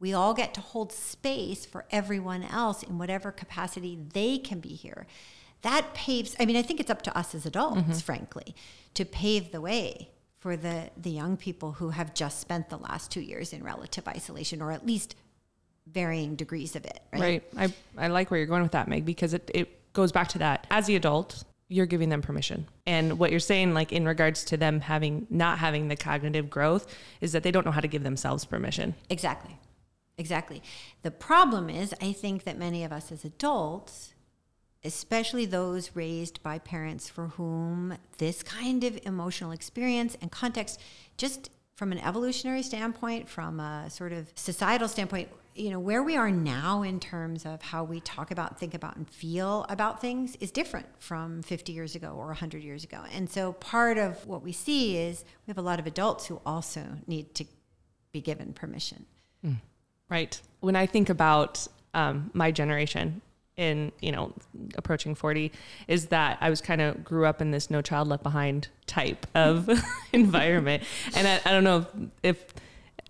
[0.00, 4.74] we all get to hold space for everyone else in whatever capacity they can be
[4.74, 5.06] here.
[5.62, 7.92] That paves, I mean, I think it's up to us as adults, mm-hmm.
[7.94, 8.54] frankly,
[8.94, 13.10] to pave the way for the, the young people who have just spent the last
[13.10, 15.16] two years in relative isolation or at least
[15.92, 17.00] varying degrees of it.
[17.12, 17.42] Right.
[17.54, 17.72] right.
[17.98, 20.38] I, I like where you're going with that, Meg, because it, it goes back to
[20.38, 20.66] that.
[20.70, 22.66] As the adult, you're giving them permission.
[22.86, 26.92] And what you're saying, like in regards to them having not having the cognitive growth,
[27.20, 28.94] is that they don't know how to give themselves permission.
[29.10, 29.56] Exactly.
[30.16, 30.62] Exactly.
[31.02, 34.14] The problem is, I think that many of us as adults,
[34.82, 40.80] especially those raised by parents for whom this kind of emotional experience and context,
[41.16, 46.16] just from an evolutionary standpoint, from a sort of societal standpoint, you know, where we
[46.16, 50.36] are now in terms of how we talk about, think about, and feel about things
[50.36, 53.02] is different from 50 years ago or 100 years ago.
[53.12, 56.40] And so part of what we see is we have a lot of adults who
[56.46, 57.44] also need to
[58.12, 59.06] be given permission.
[59.44, 59.56] Mm.
[60.08, 60.40] Right.
[60.60, 63.20] When I think about um, my generation,
[63.56, 64.32] in you know
[64.76, 65.50] approaching 40
[65.88, 69.26] is that i was kind of grew up in this no child left behind type
[69.34, 69.68] of
[70.12, 70.84] environment
[71.16, 71.78] and I, I, don't know
[72.22, 72.54] if, if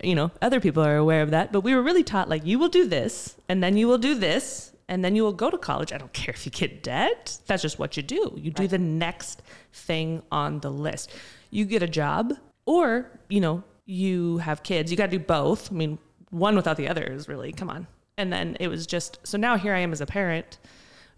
[0.02, 2.58] you know, other people are aware of that, but we were really taught like you
[2.58, 5.58] will do this and then you will do this and then you will go to
[5.58, 5.92] college.
[5.92, 7.38] I don't care if you get debt.
[7.46, 8.32] That's just what you do.
[8.36, 8.70] You do right.
[8.70, 11.10] the next thing on the list.
[11.50, 12.34] You get a job
[12.64, 14.90] or, you know, you have kids.
[14.90, 15.72] You got to do both.
[15.72, 15.98] I mean,
[16.30, 17.86] one without the other is really, come on.
[18.16, 20.58] And then it was just, so now here I am as a parent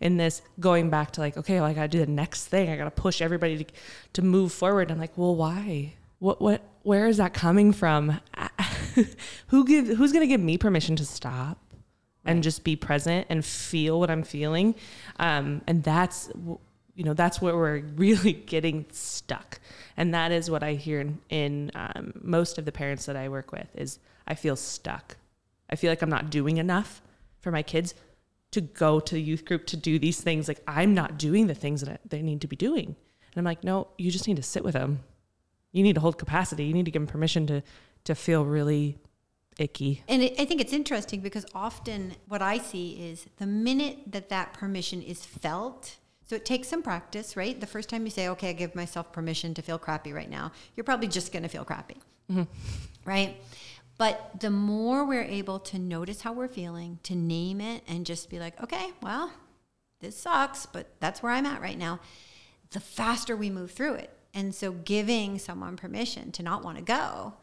[0.01, 2.71] in this going back to like, okay, well, I got to do the next thing.
[2.71, 3.73] I got to push everybody to,
[4.15, 4.91] to move forward.
[4.91, 5.95] I'm like, well, why?
[6.19, 8.21] What, what, where is that coming from?
[9.49, 11.59] who give who's going to give me permission to stop
[12.25, 12.33] right.
[12.33, 14.75] and just be present and feel what I'm feeling?
[15.19, 16.31] Um, and that's
[16.95, 19.61] you know that's where we're really getting stuck,
[19.97, 23.29] and that is what I hear in, in um, most of the parents that I
[23.29, 25.17] work with is I feel stuck.
[25.69, 27.01] I feel like I'm not doing enough
[27.41, 27.95] for my kids
[28.51, 30.49] to go to the youth group to do these things.
[30.49, 32.87] Like I'm not doing the things that they need to be doing.
[32.87, 35.01] And I'm like, no, you just need to sit with them.
[35.73, 36.65] You need to hold capacity.
[36.65, 37.63] You need to give them permission to
[38.05, 38.99] to feel really
[39.59, 40.03] icky.
[40.09, 44.31] And it, I think it's interesting because often what I see is the minute that
[44.31, 47.61] that permission is felt, so it takes some practice, right?
[47.61, 50.53] The first time you say, okay, I give myself permission to feel crappy right now,
[50.77, 51.97] you're probably just going to feel crappy,
[52.31, 52.45] mm-hmm.
[53.05, 53.37] right?
[53.99, 58.31] But the more we're able to notice how we're feeling, to name it and just
[58.31, 59.31] be like, okay, well,
[60.01, 62.01] this sucks, but that's where I'm at right now,
[62.71, 64.11] the faster we move through it.
[64.33, 67.35] And so giving someone permission to not want to go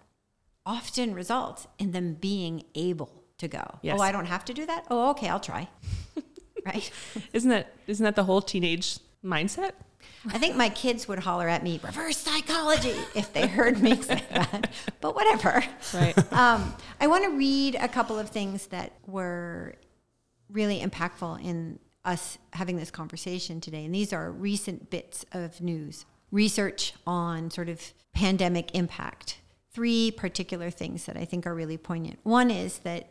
[0.65, 3.79] often results in them being able to go.
[3.81, 3.97] Yes.
[3.99, 4.85] Oh, I don't have to do that?
[4.89, 5.67] Oh, okay, I'll try.
[6.65, 6.91] right?
[7.33, 9.71] Isn't that isn't that the whole teenage mindset?
[10.29, 14.23] I think my kids would holler at me, reverse psychology, if they heard me say
[14.31, 14.71] that.
[14.99, 15.63] But whatever.
[15.93, 16.33] Right.
[16.33, 19.75] Um, I want to read a couple of things that were
[20.49, 23.85] really impactful in us having this conversation today.
[23.85, 29.37] And these are recent bits of news, research on sort of pandemic impact
[29.71, 32.19] three particular things that I think are really poignant.
[32.23, 33.09] One is that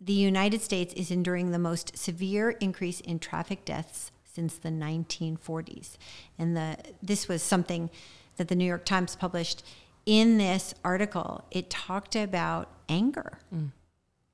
[0.00, 5.96] the United States is enduring the most severe increase in traffic deaths since the 1940s.
[6.38, 7.90] And the, this was something
[8.36, 9.62] that the New York Times published.
[10.06, 13.70] In this article, it talked about anger, mm.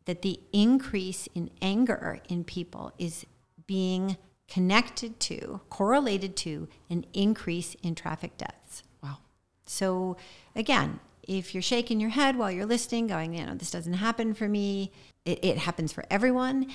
[0.05, 3.27] that the increase in anger in people is
[3.67, 4.17] being
[4.49, 8.83] connected to, correlated to, an increase in traffic deaths.
[9.03, 9.19] Wow.
[9.67, 10.17] So,
[10.55, 14.35] again, if you're shaking your head while you're listening, going, you know, this doesn't happen
[14.35, 14.93] for me,
[15.25, 16.71] it, it happens for everyone.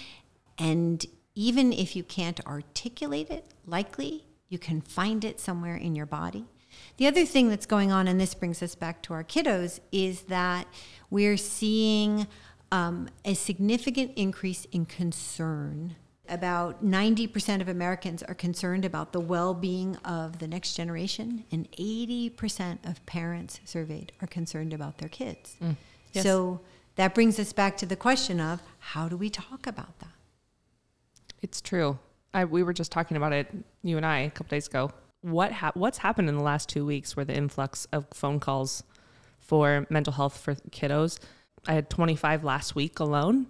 [0.58, 6.06] And even if you can't articulate it, likely you can find it somewhere in your
[6.06, 6.46] body.
[6.98, 10.24] The other thing that's going on, and this brings us back to our kiddos, is
[10.24, 10.68] that
[11.10, 12.28] we're seeing
[12.72, 15.96] um, a significant increase in concern
[16.32, 21.70] about 90% of Americans are concerned about the well being of the next generation, and
[21.74, 25.56] 80% of parents surveyed are concerned about their kids.
[25.62, 25.76] Mm.
[26.14, 26.24] Yes.
[26.24, 26.62] So
[26.96, 30.10] that brings us back to the question of how do we talk about that?
[31.42, 32.00] It's true.
[32.34, 33.48] I, we were just talking about it,
[33.84, 34.92] you and I, a couple days ago.
[35.22, 38.84] What ha- what's happened in the last two weeks where the influx of phone calls
[39.40, 41.20] for mental health for kiddos?
[41.68, 43.48] I had 25 last week alone.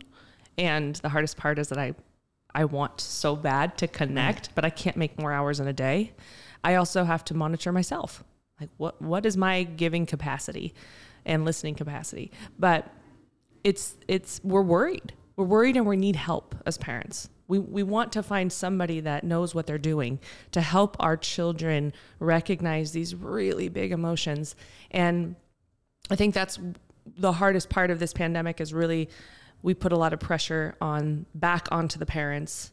[0.58, 1.96] And the hardest part is that I,
[2.54, 4.56] I want so bad to connect, mm.
[4.56, 6.14] but I can't make more hours in a day.
[6.64, 8.24] I also have to monitor myself.
[8.60, 10.74] Like what, what is my giving capacity
[11.26, 12.32] and listening capacity?
[12.60, 12.88] But
[13.64, 15.14] it's, it's, we're worried.
[15.36, 17.30] We're worried and we need help as parents.
[17.48, 20.20] We, we want to find somebody that knows what they're doing
[20.52, 24.56] to help our children recognize these really big emotions.
[24.92, 25.36] And
[26.10, 26.60] I think that's
[27.18, 29.10] the hardest part of this pandemic is really
[29.64, 32.72] we put a lot of pressure on back onto the parents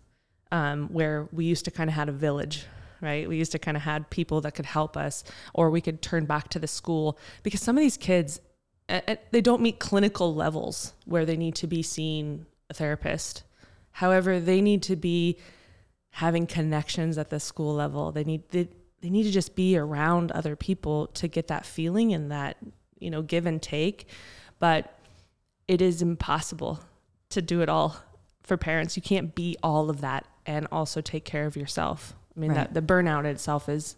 [0.50, 2.66] um, where we used to kind of had a village
[3.00, 3.28] right?
[3.28, 5.24] We used to kind of had people that could help us
[5.54, 7.18] or we could turn back to the school.
[7.44, 8.40] Because some of these kids
[9.30, 13.42] they don't meet clinical levels where they need to be seeing a therapist.
[13.92, 15.38] However they need to be
[16.10, 18.12] having connections at the school level.
[18.12, 18.68] They need they,
[19.02, 22.56] they need to just be around other people to get that feeling and that
[22.98, 24.08] you know give and take.
[24.58, 24.97] But
[25.68, 26.80] it is impossible
[27.30, 27.96] to do it all
[28.42, 32.40] for parents you can't be all of that and also take care of yourself i
[32.40, 32.72] mean Right.
[32.72, 33.96] that the burnout itself is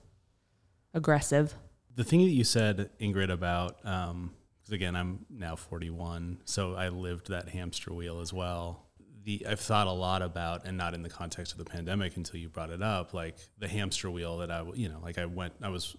[0.95, 1.55] aggressive
[1.95, 6.89] The thing that you said, Ingrid, about um, because again, I'm now 41, so I
[6.89, 8.87] lived that hamster wheel as well.
[9.25, 12.39] The I've thought a lot about, and not in the context of the pandemic until
[12.41, 15.55] you brought it up, like the hamster wheel that I, you know, like I went,
[15.63, 15.97] I was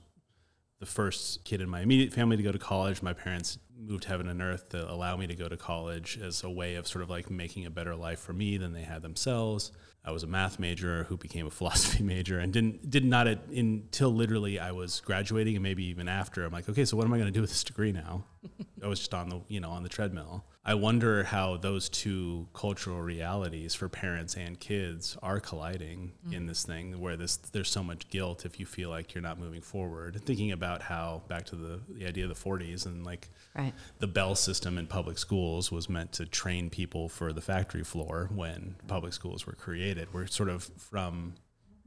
[0.80, 3.02] the first kid in my immediate family to go to college.
[3.04, 6.50] My parents moved heaven and earth to allow me to go to college as a
[6.50, 9.72] way of sort of like making a better life for me than they had themselves.
[10.04, 13.46] I was a math major who became a philosophy major and didn't did not at,
[13.48, 16.44] until literally I was graduating and maybe even after.
[16.44, 18.26] I'm like, okay, so what am I going to do with this degree now?
[18.84, 20.46] I was just on the you know on the treadmill.
[20.64, 26.34] I wonder how those two cultural realities for parents and kids are colliding mm.
[26.34, 29.40] in this thing where this there's so much guilt if you feel like you're not
[29.40, 30.22] moving forward.
[30.24, 33.71] Thinking about how back to the, the idea of the 40s and like Right.
[34.00, 38.30] The bell system in public schools was meant to train people for the factory floor
[38.34, 40.14] when public schools were created.
[40.14, 41.36] We're sort of from,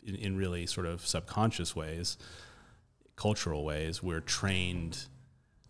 [0.02, 2.16] in, in really sort of subconscious ways,
[3.16, 5.06] cultural ways, we're trained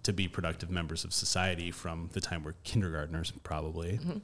[0.03, 3.93] to be productive members of society from the time we're kindergartners, probably.
[3.93, 4.19] Mm-hmm.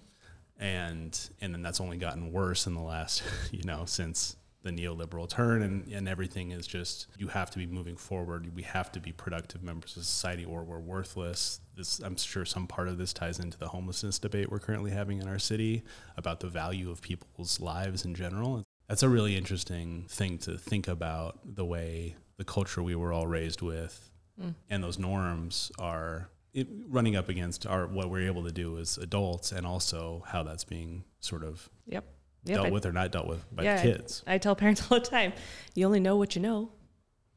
[0.59, 5.29] And, and then that's only gotten worse in the last, you know, since the neoliberal
[5.29, 9.01] turn and, and everything is just you have to be moving forward we have to
[9.01, 13.13] be productive members of society or we're worthless this i'm sure some part of this
[13.13, 15.83] ties into the homelessness debate we're currently having in our city
[16.17, 18.63] about the value of people's lives in general.
[18.89, 23.27] That's a really interesting thing to think about the way the culture we were all
[23.27, 24.55] raised with mm.
[24.69, 28.99] and those norms are it, running up against our what we're able to do as
[28.99, 32.05] adults and also how that's being sort of yep.
[32.45, 34.23] Yep dealt I- with or not dealt with by yeah, I- kids.
[34.27, 35.33] I, tell parents all the time
[35.75, 36.73] you only know what you know.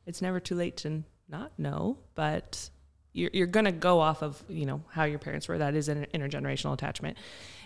[0.06, 2.70] It's never too late to not know but
[3.14, 5.58] you're, you're going to go off of you know how your parents were.
[5.58, 7.18] That is an intergenerational attachment.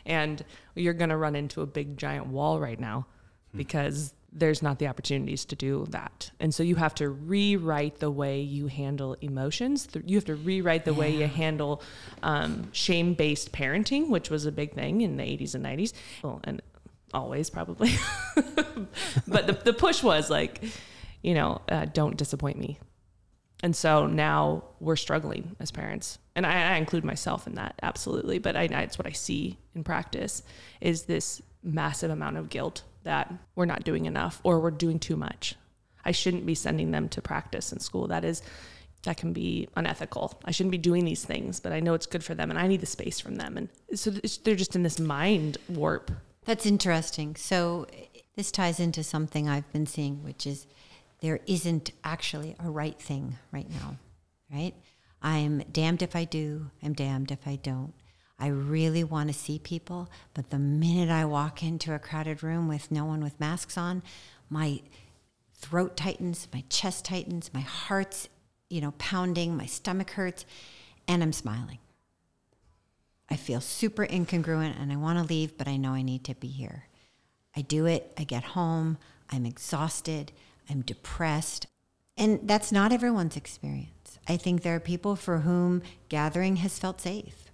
[0.06, 0.44] And
[0.76, 3.08] you're going to run into a big giant wall right now
[3.56, 6.32] because there's not the opportunities to do that.
[6.40, 10.86] And so you have to rewrite the way you handle emotions you have to rewrite
[10.86, 11.82] the way you handle
[12.24, 16.62] um, shame-based parenting which was a big thing in the 80s and 90s well and
[17.14, 17.92] always probably.
[19.28, 20.62] But the, the push was like
[21.22, 22.80] you know uh, don't disappoint me
[23.64, 26.20] and so now we're struggling as parents.
[26.36, 28.40] And I, I include myself in that absolutely.
[28.40, 30.44] But I, I it's what i see in practice
[30.80, 35.16] is this massive amount of guilt that we're not doing enough or we're doing too
[35.16, 35.56] much.
[36.06, 38.08] I shouldn't be sending them to practice in school.
[38.08, 38.42] That is
[39.04, 40.40] that can be unethical.
[40.44, 42.68] I shouldn't be doing these things but i know it's good for them and i
[42.68, 43.58] need the space from them.
[43.58, 46.12] And so they're just in this mind warp.
[46.46, 47.36] That's interesting.
[47.36, 47.88] So
[48.36, 50.68] this ties into something I've been seeing, which is
[51.22, 53.98] there isn't actually a right thing right now,
[54.52, 54.74] right?
[55.22, 57.94] I'm damned if I do, I'm damned if I don't.
[58.40, 62.68] I really want to see people, but the minute I walk into a crowded room
[62.68, 64.04] with no one with masks on,
[64.48, 64.82] my
[65.56, 68.30] throat tightens, my chest tightens, my heart's,
[68.70, 70.46] you know, pounding, my stomach hurts,
[71.08, 71.80] and I'm smiling.
[73.30, 76.36] I feel super incongruent and I want to leave, but I know I need to
[76.36, 76.86] be here.
[77.56, 79.00] I do it, I get home,
[79.32, 80.32] I'm exhausted,
[80.70, 81.68] I'm depressed.
[82.18, 84.20] And that's not everyone's experience.
[84.28, 87.52] I think there are people for whom gathering has felt safe.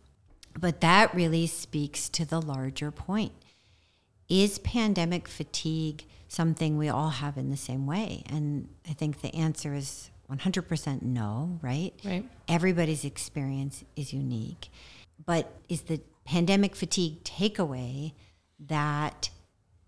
[0.59, 3.34] But that really speaks to the larger point.
[4.30, 8.24] Is pandemic fatigue something we all have in the same way?
[8.28, 11.93] And I think the answer is 100% no, right?
[12.03, 12.28] Right.
[12.47, 14.70] Everybody's experience is unique.
[15.24, 18.14] But is the pandemic fatigue takeaway
[18.59, 19.30] that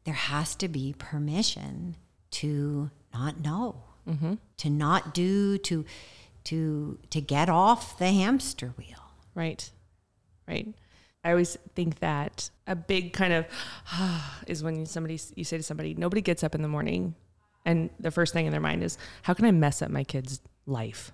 [0.03, 1.95] there has to be permission
[2.31, 3.83] to not know,
[4.57, 5.85] to not do, to
[6.45, 9.03] to to get off the hamster wheel?
[9.33, 9.69] Right.
[10.47, 10.67] Right.
[11.23, 13.45] I always think that a big kind of
[14.47, 17.15] is when somebody you say to somebody, nobody gets up in the morning,
[17.65, 20.39] and the first thing in their mind is, how can I mess up my kid's
[20.67, 21.11] life?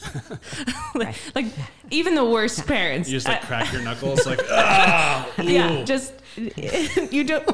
[0.94, 1.46] like, like,
[1.90, 6.14] even the worst parents, You just like uh, crack your knuckles, like ah, yeah, just
[6.36, 7.46] you don't.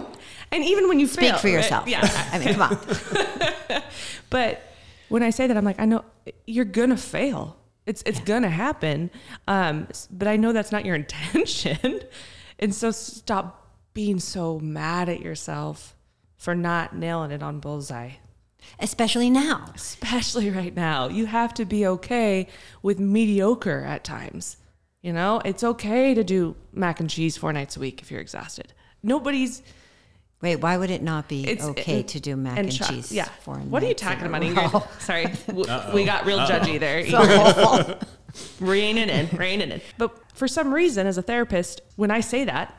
[0.52, 1.54] And even when you Speak fail, for right?
[1.54, 1.88] yourself.
[1.88, 2.00] yeah.
[2.32, 2.78] I mean, come on.
[4.30, 4.62] But
[5.08, 6.04] when I say that, I'm like, I know
[6.46, 7.56] you're gonna fail.
[7.86, 9.10] It's it's gonna happen.
[9.46, 12.00] Um, but I know that's not your intention,
[12.58, 15.96] and so stop being so mad at yourself
[16.36, 18.12] for not nailing it on bullseye.
[18.78, 19.72] Especially now.
[19.74, 22.46] Especially right now, you have to be okay
[22.82, 24.56] with mediocre at times.
[25.00, 28.20] You know, it's okay to do mac and cheese four nights a week if you're
[28.20, 28.72] exhausted.
[29.02, 29.62] Nobody's
[30.40, 32.84] Wait, why would it not be It's- uh, okay it- to do mac and, cho-
[32.84, 33.10] cheese?
[33.10, 33.24] Yeah.
[33.42, 34.42] four What are you talking about.
[34.42, 34.70] Ingrid?
[34.72, 34.88] Oh.
[35.00, 37.02] Sorry, W- we got real judgy there.
[38.60, 39.80] reining in, reining in.
[39.96, 42.74] But for some reason, as a therapist, when I say that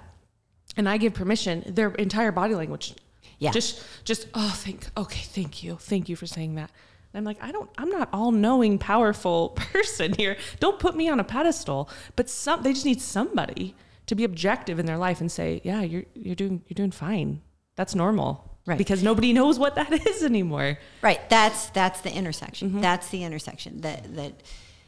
[0.77, 2.95] and I give permission, their entire body language,
[3.39, 3.51] Yeah.
[3.51, 6.69] just, just oh, thank, okay, thank you, thank you for saying that.
[7.13, 10.37] And I'm like, I don't, I'm not all knowing, powerful person here.
[10.59, 11.89] Don't put me on a pedestal.
[12.15, 15.81] But some, they just need somebody to be objective in their life and say, yeah,
[15.81, 17.41] you're, you're doing, you're doing fine.
[17.79, 18.59] That's normal.
[18.65, 18.77] Right.
[18.77, 20.77] Because nobody knows what that is anymore.
[21.01, 21.21] Right.
[21.29, 22.71] That's that's the intersection.
[22.71, 22.81] Mm-hmm.
[22.81, 23.79] That's the intersection.
[23.79, 24.43] That that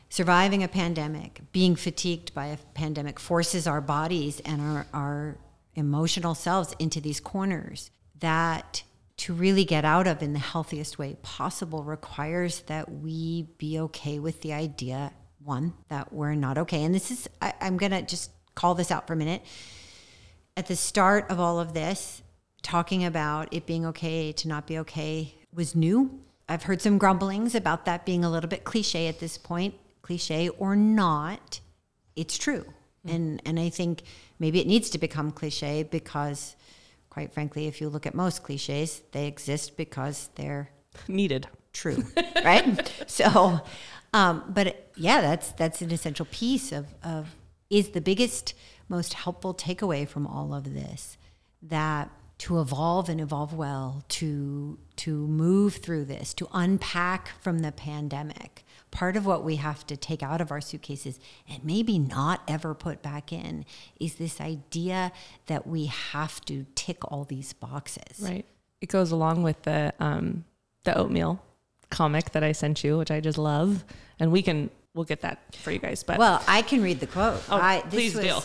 [0.10, 5.38] surviving a pandemic, being fatigued by a pandemic, forces our bodies and our our
[5.74, 8.84] emotional selves into these corners that
[9.16, 14.20] to really get out of in the healthiest way possible requires that we be okay
[14.20, 18.32] with the idea one that we're not okay and this is I, i'm gonna just
[18.54, 19.44] call this out for a minute
[20.58, 22.22] at the start of all of this,
[22.64, 26.20] talking about it being okay to not be okay was new.
[26.48, 29.76] I've heard some grumblings about that being a little bit cliche at this point.
[30.02, 31.60] Cliche or not,
[32.16, 32.66] it's true.
[33.06, 34.04] And and I think
[34.40, 36.56] maybe it needs to become cliche because
[37.10, 40.70] quite frankly, if you look at most cliches, they exist because they're
[41.08, 41.48] Needed.
[41.74, 42.04] true,
[42.46, 42.92] right?
[43.08, 43.60] so,
[44.14, 47.36] um, but yeah, that's that's an essential piece of of
[47.70, 48.54] is the biggest,
[48.90, 51.18] most helpful takeaway from all of this
[51.62, 52.10] that
[52.42, 58.66] to evolve and evolve well, to to move through this, to unpack from the pandemic.
[58.90, 62.74] Part of what we have to take out of our suitcases and maybe not ever
[62.74, 63.64] put back in
[64.00, 65.12] is this idea
[65.46, 68.20] that we have to tick all these boxes.
[68.20, 68.46] Right.
[68.82, 70.44] It goes along with the um,
[70.84, 71.44] the oatmeal
[71.92, 73.86] comic that I sent you, which I just love,
[74.20, 76.02] and we can we'll get that for you guys.
[76.02, 77.40] But Well, I can read the quote.
[77.52, 78.40] Oh, I, please was, do.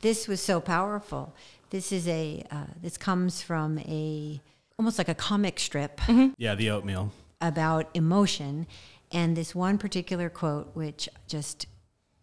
[0.00, 1.32] This was so powerful.
[1.70, 2.44] This is a.
[2.50, 4.40] Uh, this comes from a
[4.78, 6.00] almost like a comic strip
[6.38, 7.12] yeah, the oatmeal.
[7.40, 8.66] about emotion,
[9.12, 11.66] and this one particular quote, which just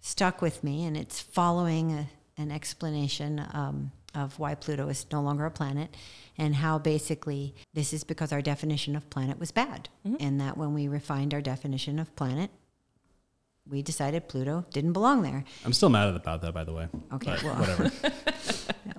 [0.01, 5.21] stuck with me, and it's following a, an explanation um, of why Pluto is no
[5.21, 5.95] longer a planet,
[6.37, 9.87] and how basically this is because our definition of planet was bad,
[10.19, 12.49] and that when we refined our definition of planet,
[13.69, 15.43] we decided Pluto didn't belong there.
[15.65, 16.87] I'm still mad about that, by the way.
[17.13, 17.55] Okay, But well.
[17.55, 17.91] whatever.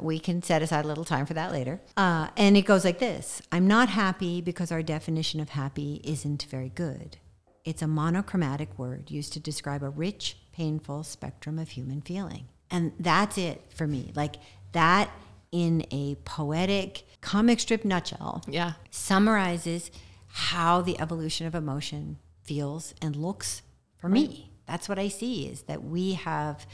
[0.03, 1.81] We can set aside a little time for that later.
[1.97, 6.45] Uh, and it goes like this I'm not happy because our definition of happy isn't
[6.45, 7.19] very good.
[7.65, 12.47] It's a monochromatic word used to describe a rich, painful spectrum of human feeling.
[12.71, 14.13] And that's it for me.
[14.15, 14.37] Like
[14.73, 15.11] that
[15.51, 19.91] in a poetic comic strip nutshell yeah, summarizes
[20.27, 23.63] how the evolution of emotion feels and looks
[23.97, 24.53] for me.
[24.67, 26.67] That's what I see is that we have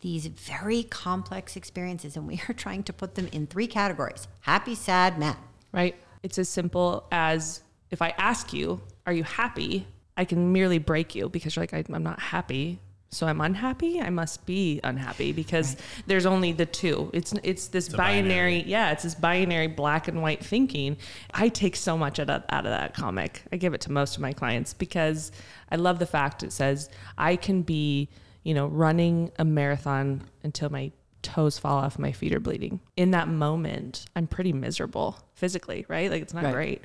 [0.00, 4.74] these very complex experiences and we are trying to put them in three categories happy,
[4.74, 5.36] sad, mad.
[5.72, 5.94] right.
[6.22, 9.86] It's as simple as if I ask you, "Are you happy?"
[10.16, 12.78] I can merely break you because you're like, I, "I'm not happy."
[13.12, 14.00] So I'm unhappy.
[14.00, 15.76] I must be unhappy because
[16.06, 17.10] there's only the two.
[17.12, 18.62] It's it's this a binary, binary.
[18.70, 18.92] yeah.
[18.92, 20.96] It's this binary black and white thinking.
[21.34, 23.42] I take so much out of, out of that comic.
[23.50, 25.32] I give it to most of my clients because
[25.72, 26.88] I love the fact it says
[27.18, 28.08] I can be,
[28.42, 32.80] you know, running a marathon until my toes fall off, my feet are bleeding.
[32.96, 36.10] In that moment, I'm pretty miserable physically, right?
[36.10, 36.54] Like it's not Right.
[36.54, 36.84] great,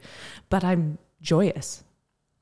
[0.49, 1.83] but I'm joyous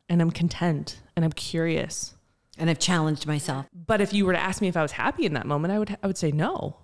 [0.09, 2.16] and I'm content and I'm curious.
[2.57, 3.66] And I've challenged myself.
[3.74, 5.80] But if you were to ask me if I was happy in that moment, I
[5.80, 6.78] would I would say no.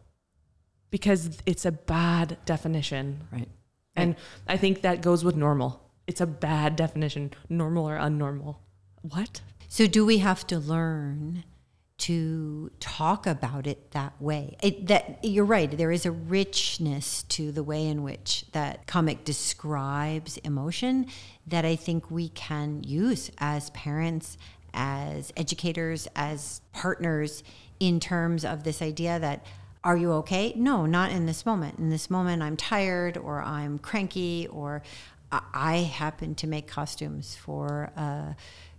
[0.92, 3.28] Because it's a bad definition.
[3.32, 3.48] Right.
[3.96, 4.16] And
[4.48, 5.82] I think that goes with normal.
[6.08, 8.58] It's a bad definition, normal or unnormal.
[9.02, 9.42] What?
[9.68, 11.44] So, do we have to learn
[12.00, 14.58] to talk about it that way?
[14.62, 15.70] It, that you're right.
[15.70, 21.08] There is a richness to the way in which that comic describes emotion
[21.48, 24.38] that I think we can use as parents,
[24.74, 27.44] as educators, as partners,
[27.80, 29.46] in terms of this idea that
[29.82, 30.54] Are you okay?
[30.58, 31.80] No, not in this moment.
[31.80, 34.82] In this moment, I'm tired or I'm cranky or
[35.32, 38.34] I, happen to make costumes for uh,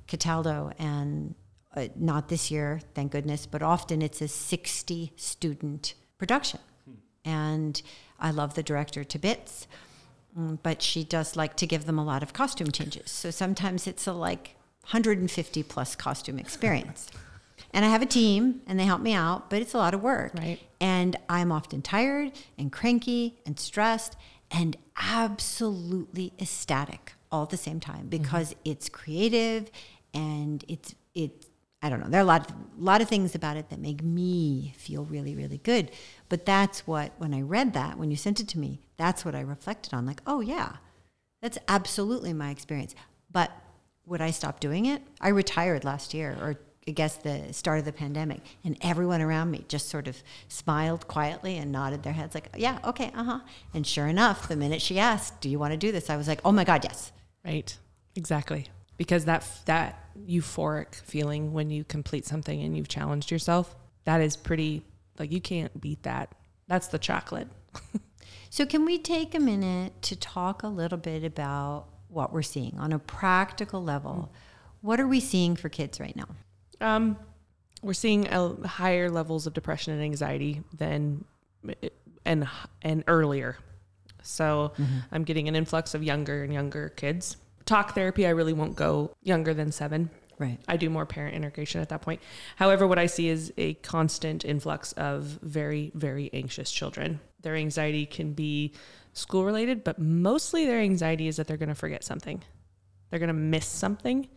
[0.07, 1.35] Cataldo and
[1.75, 6.61] uh, not this year, thank goodness, but often it's a 60 student production.
[7.25, 7.81] And
[8.19, 9.67] I love the director to bits,
[10.37, 13.11] mm, but she does like to give them a lot of costume changes.
[13.11, 17.09] So sometimes it's a like 150 plus costume experience.
[17.73, 20.03] And I have a team and they help me out, but it's a lot of
[20.03, 20.35] work.
[20.35, 20.59] Right.
[20.81, 24.17] And I'm often tired and cranky and stressed
[24.51, 29.71] and absolutely ecstatic all at the same time because it's creative
[30.13, 31.47] and it's it's
[31.83, 32.09] I don't know.
[32.11, 35.35] There are a lot of, lot of things about it that make me feel really,
[35.35, 35.91] really good.
[36.29, 39.35] But that's what, when I read that, when you sent it to me, that's what
[39.35, 40.05] I reflected on.
[40.05, 40.77] Like, oh, yeah,
[41.41, 42.95] that's absolutely my experience.
[43.33, 43.51] But
[44.05, 45.03] would I stop doing it?
[45.21, 49.51] I retired last year, or I guess the start of the pandemic, and everyone around
[49.51, 53.41] me just sort of smiled quietly and nodded their heads, like, yeah, okay, uh huh.
[53.73, 56.11] And sure enough, the minute she asked, do you want to do this?
[56.11, 57.13] I was like, oh my God, yes.
[57.45, 57.77] Right.
[58.17, 58.67] Exactly.
[59.01, 63.75] Because that that euphoric feeling when you complete something and you've challenged yourself,
[64.05, 64.83] that is pretty
[65.19, 66.35] like you can't beat that.
[66.69, 67.49] That's the chocolate.
[68.53, 72.77] So, can we take a minute to talk a little bit about what we're seeing
[72.79, 74.33] on a practical level?
[74.81, 76.27] What are we seeing for kids right now?
[76.81, 77.17] Um,
[77.81, 81.25] we're seeing a higher levels of depression and anxiety than
[82.25, 82.49] and
[82.83, 83.57] and earlier.
[84.23, 84.73] So
[85.13, 87.37] I'm getting an influx of younger and younger kids.
[87.67, 90.11] Talk therapy, I really won't go younger than seven.
[90.39, 90.59] Right.
[90.67, 92.23] I do more parent integration at that point.
[92.57, 97.21] However, what I see is a constant influx of very, very anxious children.
[97.43, 98.73] Their anxiety can be
[99.13, 102.43] school related, but mostly their anxiety is that they're going to forget something.
[103.11, 104.29] They're going to miss something,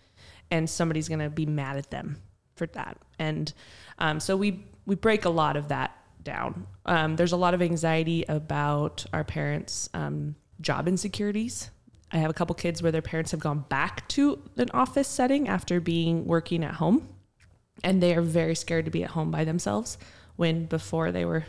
[0.52, 2.18] and somebody's going to be mad at them
[2.56, 2.98] for that.
[3.18, 3.54] And
[3.98, 6.68] um, so we we break a lot of that down.
[6.86, 11.70] Um, there's a lot of anxiety about our parents' um, job insecurities.
[12.14, 15.48] I have a couple kids where their parents have gone back to an office setting
[15.48, 17.10] after being working at home,
[17.84, 19.98] and they are very scared to be at home by themselves
[20.36, 21.44] when before they were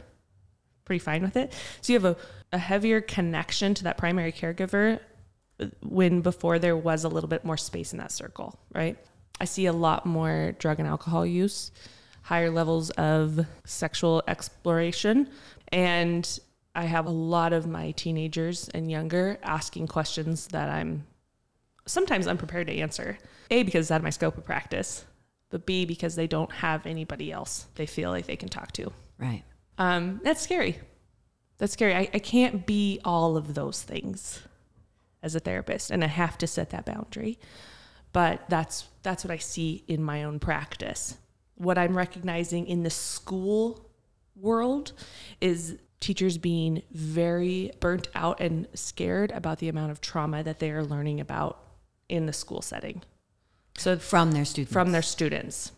[0.87, 1.53] pretty fine with it.
[1.83, 2.17] So you have a,
[2.53, 5.01] a heavier connection to that primary caregiver
[5.61, 8.97] uh, when before there was a little bit more space in that circle, right?
[9.41, 11.73] I see a lot more drug and alcohol use,
[12.23, 15.29] higher levels of sexual exploration,
[15.69, 16.39] and
[16.75, 21.07] I have a lot of my teenagers and younger asking questions that I'm
[21.87, 23.19] sometimes unprepared to answer.
[23.51, 25.05] A, because it's out of my scope of practice,
[25.51, 28.93] but B, because they don't have anybody else they feel like they can talk to.
[29.19, 29.45] Right.
[29.79, 30.79] Um, that's scary.
[31.59, 31.95] That's scary.
[31.95, 34.41] I, I can't be all of those things
[35.23, 37.39] as a therapist, and I have to set that boundary.
[38.13, 41.17] But that's that's what I see in my own practice.
[41.57, 43.91] What I'm recognizing in the school
[44.37, 44.93] world
[45.41, 50.71] is teachers being very burnt out and scared about the amount of trauma that they
[50.71, 51.59] are learning about
[52.11, 53.01] in the school setting.
[53.79, 54.73] So From their students.
[54.73, 55.73] from their students.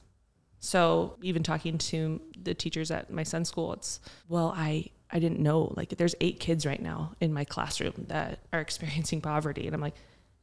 [0.59, 5.39] So even talking to the teachers at my son's school, it's well, I I didn't
[5.39, 9.75] know like there's eight kids right now in my classroom that are experiencing poverty, and
[9.77, 9.95] I'm like,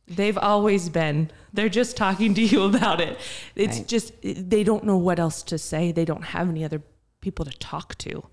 [0.08, 1.30] they've always been.
[1.52, 3.18] They're just talking to you about it.
[3.56, 3.88] It's Right.
[3.88, 5.92] just they don't know what else to say.
[5.92, 6.82] They don't have any other
[7.20, 8.24] people to talk to.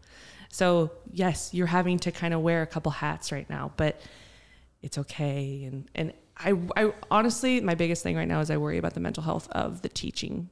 [0.50, 4.00] So yes, you're having to kind of wear a couple hats right now, but
[4.82, 5.64] it's okay.
[5.64, 9.00] And and I I honestly my biggest thing right now is I worry about the
[9.00, 10.50] mental health of the teaching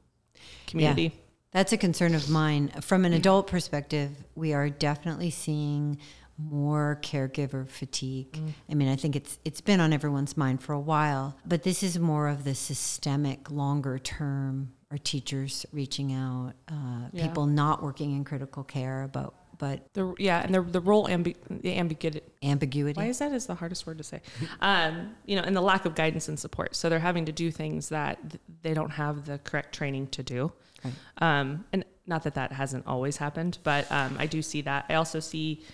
[0.66, 1.02] community.
[1.02, 1.10] Yeah.
[1.50, 2.68] That's a concern of mine.
[2.82, 5.98] From an adult perspective, we are definitely seeing
[6.36, 8.38] more caregiver fatigue.
[8.70, 11.82] I mean, I think it's it's been on everyone's mind for a while, but this
[11.82, 14.72] is more of the systemic, longer term.
[14.90, 17.26] Our teachers reaching out, uh, Yeah.
[17.26, 21.36] people not working in critical care, but but The yeah, and the the role ambi-
[21.50, 22.20] the ambiguity.
[22.42, 22.98] ambiguity.
[22.98, 24.20] Why is that is the hardest word to say?
[24.60, 26.74] Um, you know, and the lack of guidance and support.
[26.76, 30.22] So they're having to do things that th- they don't have the correct training to
[30.22, 30.52] do.
[30.84, 30.94] Right.
[31.18, 34.86] Um, and not that that hasn't always happened, but um, I do see that.
[34.88, 35.64] I also see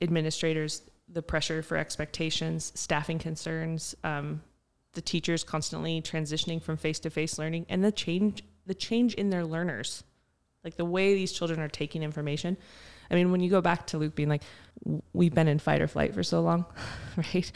[0.00, 4.40] administrators the pressure for expectations, staffing concerns, um,
[4.94, 9.28] the teachers constantly transitioning from face to face learning, and the change the change in
[9.30, 10.04] their learners,
[10.64, 12.56] like the way these children are taking information.
[13.12, 14.42] I mean, when you go back to Luke being like,
[15.12, 16.64] we've been in fight or flight for so long,
[17.16, 17.52] right?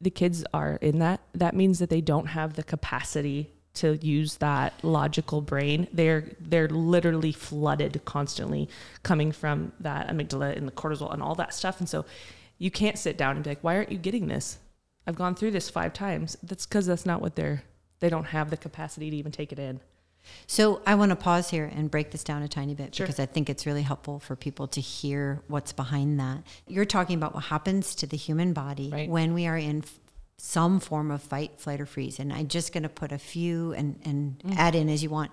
[0.00, 1.20] The kids are in that.
[1.34, 5.86] That means that they don't have the capacity to use that logical brain.
[5.92, 8.68] They're they're literally flooded constantly
[9.02, 11.80] coming from that amygdala and the cortisol and all that stuff.
[11.80, 12.04] And so
[12.58, 14.58] you can't sit down and be like, why aren't you getting this?
[15.06, 16.36] I've gone through this five times.
[16.42, 17.62] That's because that's not what they're
[18.00, 19.80] they don't have the capacity to even take it in.
[20.46, 23.06] So I want to pause here and break this down a tiny bit Sure.
[23.06, 26.42] because I think it's really helpful for people to hear what's behind that.
[26.66, 29.08] You're talking about what happens to the human body Right.
[29.08, 29.98] when we are in f-
[30.38, 32.18] some form of fight, flight, or freeze.
[32.18, 34.58] And I'm just going to put a few and, and mm-hmm.
[34.58, 35.30] add in as you want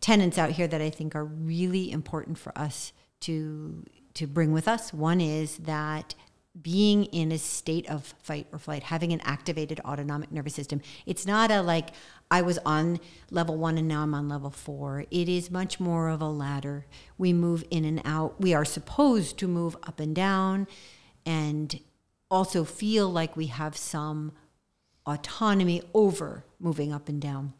[0.00, 3.84] tenants out here that I think are really important for us to
[4.14, 4.92] to bring with us.
[4.92, 6.14] One is that
[6.60, 10.80] being in a state of fight or flight, having an activated autonomic nervous system.
[11.06, 11.90] It's not a like
[12.30, 13.00] I was on
[13.30, 15.06] level 1 and now I'm on level 4.
[15.10, 16.86] It is much more of a ladder.
[17.16, 18.40] We move in and out.
[18.40, 20.66] We are supposed to move up and down
[21.24, 21.80] and
[22.30, 24.32] also feel like we have some
[25.06, 27.54] autonomy over moving up and down.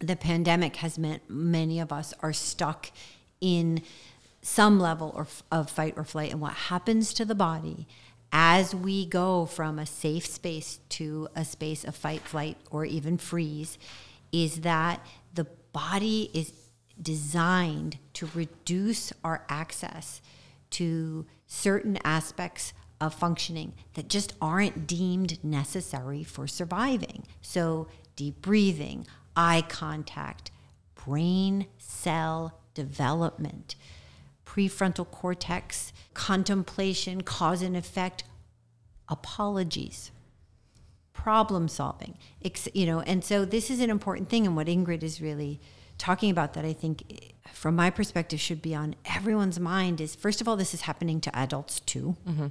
[0.00, 2.92] The pandemic has meant many of us are stuck
[3.40, 3.82] in
[4.42, 6.30] some level of fight or flight.
[6.30, 7.88] And what happens to the body
[8.36, 13.16] as we go from a safe space to a space of fight, flight, or even
[13.16, 13.78] freeze
[14.32, 16.52] is that the body is
[17.00, 20.20] designed to reduce our access
[20.70, 27.24] to certain aspects of functioning that just aren't deemed necessary for surviving.
[27.40, 29.06] So, deep breathing,
[29.36, 30.50] eye contact,
[31.04, 33.76] brain cell development,
[34.54, 38.22] prefrontal cortex, contemplation, cause and effect,
[39.08, 40.12] apologies,
[41.12, 42.16] problem solving.
[42.72, 44.46] you know, and so this is an important thing.
[44.46, 45.60] And what Ingrid is really
[45.98, 50.40] talking about that I think, from my perspective, should be on everyone's mind is first
[50.40, 52.16] of all, this is happening to adults too.
[52.28, 52.46] Mm-hmm.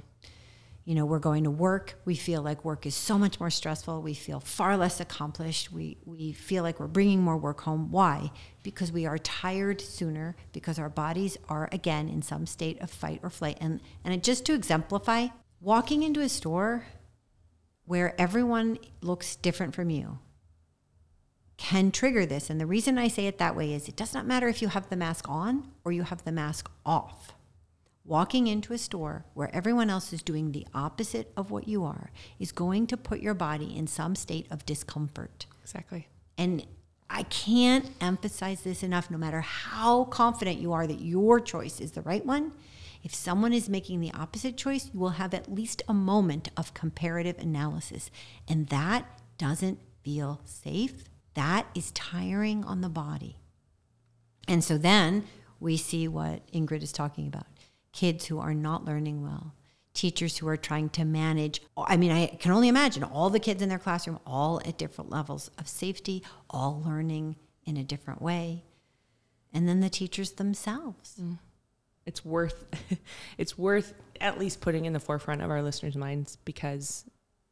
[0.84, 1.94] You know, we're going to work.
[2.04, 4.02] We feel like work is so much more stressful.
[4.02, 5.72] We feel far less accomplished.
[5.72, 7.90] We, we feel like we're bringing more work home.
[7.90, 8.30] Why?
[8.62, 13.20] Because we are tired sooner, because our bodies are, again, in some state of fight
[13.22, 13.56] or flight.
[13.60, 15.28] And, and just to exemplify,
[15.60, 16.86] walking into a store
[17.86, 20.18] where everyone looks different from you
[21.56, 22.50] can trigger this.
[22.50, 24.68] And the reason I say it that way is it does not matter if you
[24.68, 27.32] have the mask on or you have the mask off.
[28.06, 32.10] Walking into a store where everyone else is doing the opposite of what you are
[32.38, 35.46] is going to put your body in some state of discomfort.
[35.62, 36.08] Exactly.
[36.36, 36.66] And
[37.08, 41.92] I can't emphasize this enough no matter how confident you are that your choice is
[41.92, 42.52] the right one.
[43.02, 46.74] If someone is making the opposite choice, you will have at least a moment of
[46.74, 48.10] comparative analysis.
[48.46, 49.06] And that
[49.38, 51.04] doesn't feel safe.
[51.32, 53.38] That is tiring on the body.
[54.46, 55.24] And so then
[55.58, 57.46] we see what Ingrid is talking about
[57.94, 59.54] kids who are not learning well,
[59.94, 61.62] teachers who are trying to manage.
[61.78, 65.08] I mean, I can only imagine all the kids in their classroom, all at different
[65.10, 68.64] levels of safety, all learning in a different way.
[69.52, 71.14] And then the teachers themselves.
[71.22, 71.38] Mm.
[72.04, 72.66] It's worth
[73.38, 77.04] it's worth at least putting in the forefront of our listeners' minds because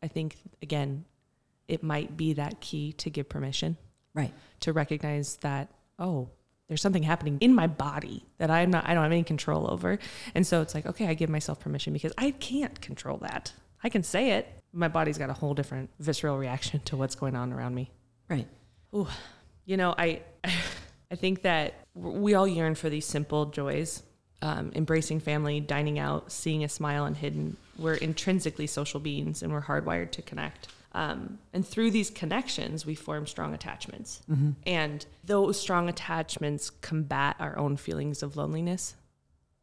[0.02, 1.04] I think again,
[1.68, 3.76] it might be that key to give permission
[4.14, 4.34] Right.
[4.60, 5.68] to recognize that
[5.98, 6.28] oh
[6.72, 9.98] there's something happening in my body that i'm not i don't have any control over
[10.34, 13.52] and so it's like okay i give myself permission because i can't control that
[13.84, 17.36] i can say it my body's got a whole different visceral reaction to what's going
[17.36, 17.90] on around me
[18.32, 18.48] Right.
[18.94, 19.08] Ooh,
[19.66, 20.22] you know, I
[21.10, 24.02] I think that we all yearn for these simple joys,
[24.40, 27.58] um, embracing family, dining out, seeing a smile and hidden.
[27.78, 30.68] We're intrinsically social beings, and we're hardwired to connect.
[30.94, 34.20] Um, and through these connections, we form strong attachments,
[34.66, 38.94] and those strong attachments combat our own feelings of loneliness,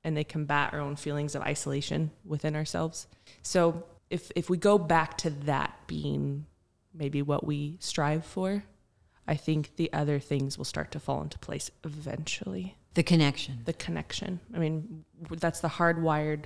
[0.04, 3.08] and they combat our own feelings of isolation within ourselves.
[3.44, 6.46] So if if we go back to that being
[6.94, 8.64] maybe what we strive for,
[9.28, 12.76] I think the other things will start to fall into place eventually.
[12.96, 13.60] The connection.
[13.66, 14.40] The connection.
[14.54, 16.46] I mean, that's the hardwired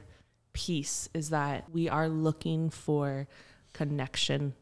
[0.51, 3.27] piece is that we are looking for
[3.71, 4.53] connection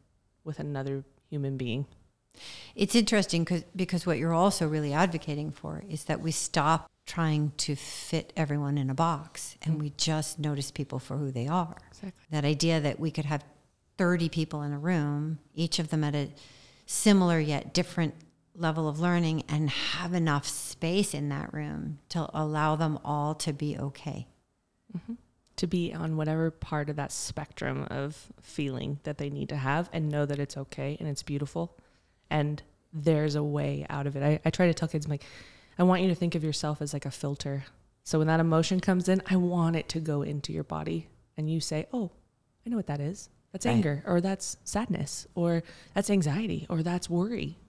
[0.43, 1.85] with another human being.
[2.75, 7.75] It's interesting because what you're also really advocating for is that we stop trying to
[7.75, 11.75] fit everyone in a box and we just notice people for who they are.
[11.89, 12.25] Exactly.
[12.29, 13.43] That idea that we could have
[13.97, 16.29] 30 people in a room, each of them at a
[16.85, 18.15] similar yet different
[18.55, 23.53] level of learning, and have enough space in that room to allow them all to
[23.53, 24.27] be okay.
[24.95, 25.13] Mm-hmm.
[25.61, 29.91] To be on whatever part of that spectrum of feeling that they need to have
[29.93, 31.77] and know that it's okay and it's beautiful
[32.31, 34.23] and there's a way out of it.
[34.23, 35.23] I, I try to tell kids, I'm like,
[35.77, 37.65] I want you to think of yourself as like a filter.
[38.03, 41.47] So when that emotion comes in, I want it to go into your body and
[41.47, 42.09] you say, Oh,
[42.65, 43.29] I know what that is.
[43.51, 43.73] That's Right.
[43.73, 45.61] anger, or that's sadness, or
[45.93, 47.59] that's anxiety, or that's worry,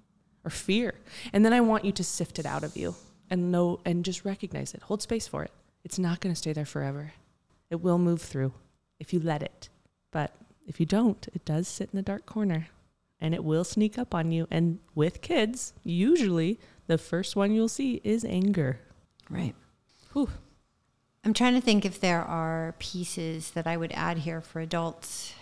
[0.47, 0.95] or fear.
[1.34, 2.95] And then I want you to sift it out of you
[3.28, 4.82] and know and just recognize it.
[4.84, 5.51] Hold space for it.
[5.84, 7.12] It's not going to stay there forever.
[7.73, 8.53] It will move through
[9.01, 9.68] if you let it.
[10.12, 10.33] But
[10.68, 12.68] if you don't, it does sit in the dark corner
[13.20, 14.47] and it will sneak up on you.
[14.51, 18.79] And with kids, usually the the first one you'll see is anger.
[19.31, 19.55] Right.
[20.12, 20.29] Whew.
[21.25, 25.33] I'm trying to think if there are pieces that I would add here for adults,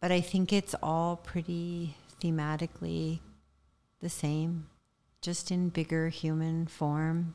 [0.00, 3.18] but I think it's all pretty thematically
[4.00, 4.68] the same,
[5.20, 7.34] just in bigger human form.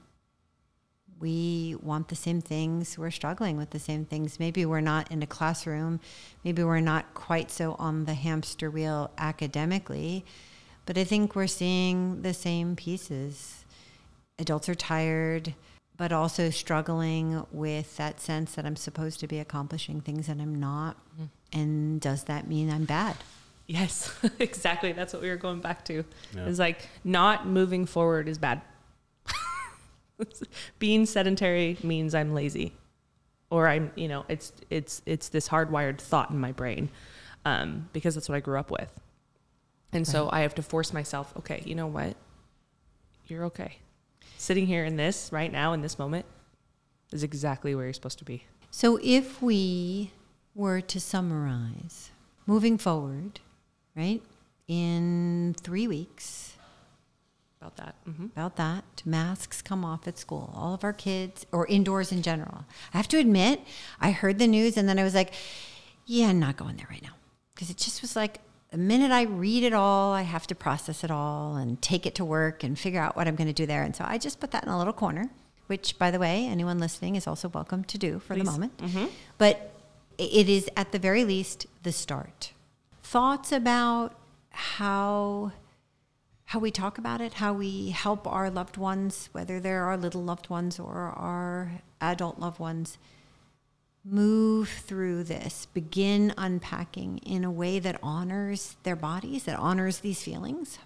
[1.20, 2.97] We want the same things.
[2.97, 4.39] We're struggling with the same things.
[4.39, 5.99] Maybe we're not in a classroom.
[6.43, 10.26] Maybe we're not quite so on the hamster wheel academically,
[10.86, 13.66] but I think we're seeing the same pieces.
[14.38, 15.53] Adults are tired
[15.97, 20.59] but also struggling with that sense that I'm supposed to be accomplishing things that I'm
[20.59, 20.97] not.
[21.20, 21.30] Mm.
[21.51, 23.16] And does that mean I'm bad?
[23.68, 24.91] Yes, exactly.
[24.91, 26.03] That's what we were going back to.
[26.36, 26.45] Yeah.
[26.45, 28.61] Is like not moving forward is bad.
[30.80, 32.74] Being sedentary means I'm lazy,
[33.49, 36.89] or I'm you know it's it's it's this hardwired thought in my brain,
[37.45, 38.91] um, because that's what I grew up with,
[39.91, 40.07] and right.
[40.07, 41.34] so I have to force myself.
[41.38, 42.16] Okay, you know what?
[43.28, 43.78] You're okay
[44.43, 46.26] sitting here in this right now in this moment
[47.14, 48.43] is exactly where you're supposed to be.
[48.72, 50.11] So if we
[50.53, 52.11] were to summarize
[52.45, 53.39] moving forward,
[53.95, 54.22] right,
[54.68, 56.53] in three weeks,
[57.64, 57.95] about that.
[58.07, 58.26] Mm-hmm.
[58.26, 59.03] About that.
[59.05, 60.53] Masks come off at school.
[60.55, 62.66] All of our kids, or indoors in general.
[62.93, 63.61] I have to admit,
[64.01, 65.34] I heard the news and then I was like,
[66.05, 67.14] yeah, I'm not going there right now.
[67.53, 68.39] Because it just was like,
[68.72, 72.16] the minute I read it all, I have to process it all and take it
[72.16, 73.84] to work and figure out what I'm going to do there.
[73.84, 75.30] And so I just put that in a little corner,
[75.68, 78.43] which, by the way, anyone listening is also welcome to do for Please.
[78.43, 78.78] the moment.
[78.78, 79.05] Mm-hmm.
[79.38, 79.72] But
[80.18, 82.51] it is at the very least the start.
[83.03, 84.16] Thoughts about
[84.49, 85.51] how
[86.54, 90.24] how we talk about it, how we help our loved ones, whether they're our little
[90.24, 92.99] loved ones or our adult loved ones,
[94.06, 100.22] move through this, begin unpacking in a way that honors their bodies, that honors these
[100.22, 100.78] feelings?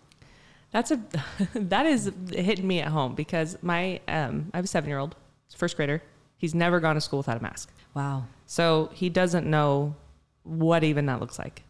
[0.72, 1.02] That's a
[1.54, 5.18] that is hitting me at home because my um, I have a seven year old,
[5.54, 6.02] first grader.
[6.38, 7.74] He's never gone to school without a mask.
[7.94, 8.28] Wow.
[8.46, 9.98] So he doesn't know
[10.44, 11.64] what even that looks like,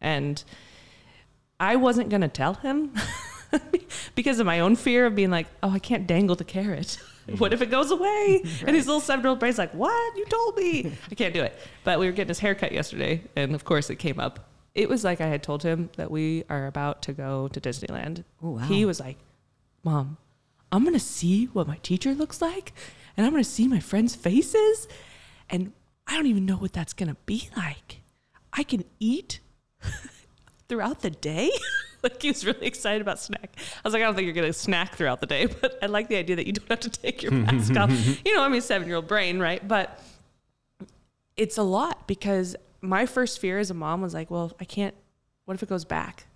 [0.00, 0.42] and
[1.58, 2.92] I wasn't gonna tell him
[4.14, 6.98] because of my own fear of being like, oh, I can't dangle the carrot.
[7.38, 8.40] what if it goes away?
[8.44, 8.64] right.
[8.66, 10.16] And his little seven year old brain's like, what?
[10.16, 10.92] You told me.
[11.10, 11.58] I can't do it.
[11.84, 14.48] But we were getting his haircut yesterday, and of course it came up.
[14.74, 18.24] It was like I had told him that we are about to go to Disneyland.
[18.42, 18.62] Oh, wow.
[18.62, 19.16] He was like,
[19.82, 20.18] Mom,
[20.70, 22.72] I'm going to see what my teacher looks like,
[23.16, 24.86] and I'm going to see my friends' faces,
[25.48, 25.72] and
[26.06, 28.02] I don't even know what that's going to be like.
[28.52, 29.40] I can eat
[30.68, 31.50] throughout the day.
[32.02, 33.56] like he was really excited about snack.
[33.56, 36.08] I was like, I don't think you're gonna snack throughout the day, but I like
[36.08, 37.90] the idea that you don't have to take your mask off.
[38.24, 39.66] You know, I mean, seven year old brain, right?
[39.66, 40.00] But
[41.36, 44.94] it's a lot because my first fear as a mom was like, well, I can't.
[45.44, 46.26] What if it goes back?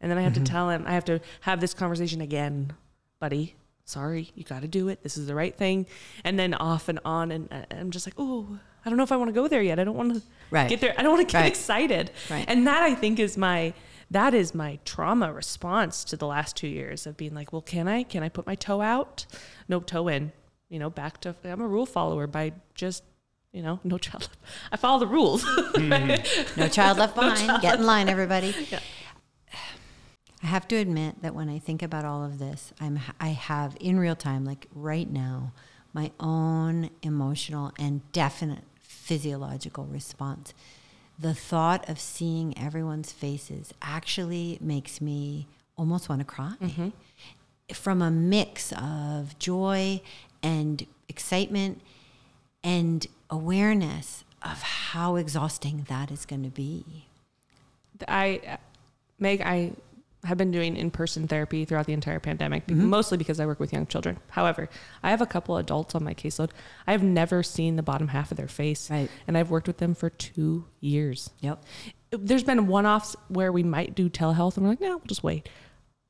[0.00, 0.44] And then I have mm-hmm.
[0.44, 0.84] to tell him.
[0.86, 2.72] I have to have this conversation again,
[3.18, 3.54] buddy.
[3.84, 5.02] Sorry, you got to do it.
[5.02, 5.86] This is the right thing.
[6.22, 8.58] And then off and on, and, and I'm just like, oh,
[8.88, 9.78] I don't know if I want to go there yet.
[9.78, 10.66] I don't want to right.
[10.66, 10.94] get there.
[10.96, 11.46] I don't want to get right.
[11.46, 12.10] excited.
[12.30, 12.46] Right.
[12.48, 13.74] And that I think is my
[14.10, 17.86] that is my trauma response to the last two years of being like, well, can
[17.86, 18.02] I?
[18.02, 19.26] Can I put my toe out?
[19.68, 20.32] No toe in.
[20.70, 23.04] You know, back to I'm a rule follower by just
[23.52, 24.30] you know, no child.
[24.72, 25.44] I follow the rules.
[25.44, 26.56] mm.
[26.56, 27.46] No child left behind.
[27.46, 28.54] No Get in line, everybody.
[28.70, 28.80] Yeah.
[30.40, 33.76] I have to admit that when I think about all of this, I'm I have
[33.80, 35.52] in real time, like right now,
[35.92, 38.62] my own emotional and definite
[39.08, 40.52] physiological response
[41.18, 46.54] the thought of seeing everyone's faces actually makes me almost want to cry.
[46.60, 46.88] Mm-hmm.
[47.72, 50.00] From a mix of joy
[50.42, 51.80] and excitement
[52.62, 57.06] and awareness of how exhausting that is going to be.
[58.06, 58.58] I,
[59.18, 59.72] Meg, I
[60.28, 62.84] have been doing in-person therapy throughout the entire pandemic, mm-hmm.
[62.84, 64.18] mostly because I work with young children.
[64.30, 64.68] However,
[65.02, 66.50] I have a couple adults on my caseload.
[66.86, 69.10] I have never seen the bottom half of their face, right.
[69.26, 71.30] and I've worked with them for two years.
[71.40, 71.64] Yep.
[72.10, 75.48] There's been one-offs where we might do telehealth, and we're like, no, we'll just wait.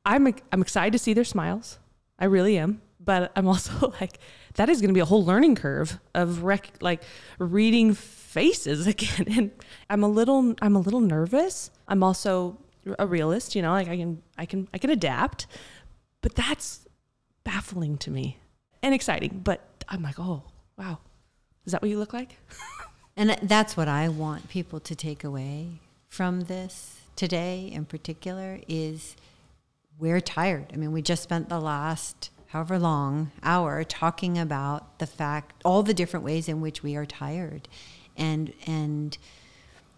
[0.05, 1.79] I'm I'm excited to see their smiles.
[2.19, 4.19] I really am, but I'm also like,
[4.55, 7.03] that is going to be a whole learning curve of rec- like
[7.39, 9.51] reading faces again, and
[9.89, 11.71] I'm a little I'm a little nervous.
[11.87, 12.59] I'm also
[12.99, 15.47] a realist, you know, like I can I can I can adapt.
[16.21, 16.87] But that's
[17.45, 18.39] baffling to me
[18.83, 20.43] and exciting, but I'm like, "Oh,
[20.77, 20.99] wow.
[21.65, 22.37] Is that what you look like?"
[23.17, 29.17] and that's what I want people to take away from this today in particular is
[29.99, 30.67] we're tired.
[30.73, 35.83] I mean, we just spent the last however long hour talking about the fact all
[35.83, 37.69] the different ways in which we are tired
[38.17, 39.19] and and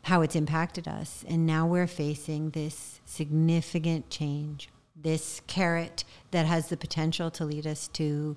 [0.03, 1.25] how it's impacted us.
[1.29, 4.69] And now we're facing this significant change
[5.03, 8.37] this carrot that has the potential to lead us to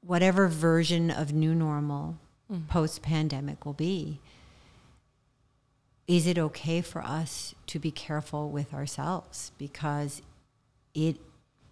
[0.00, 2.18] whatever version of new normal
[2.50, 2.66] mm.
[2.68, 4.20] post pandemic will be.
[6.06, 9.52] Is it okay for us to be careful with ourselves?
[9.56, 10.20] Because
[10.94, 11.16] it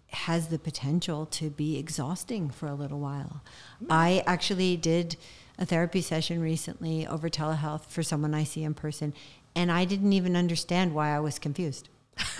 [0.07, 3.41] has the potential to be exhausting for a little while.
[3.83, 3.87] Mm.
[3.89, 5.17] I actually did
[5.61, 9.13] a therapy session recently over telehealth for someone I see in person,
[9.55, 11.87] and I didn't even understand why I was confused.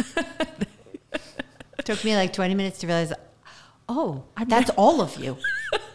[0.10, 0.66] it
[1.86, 3.14] took me like 20 minutes to realize,
[3.88, 5.38] oh, that's all of you.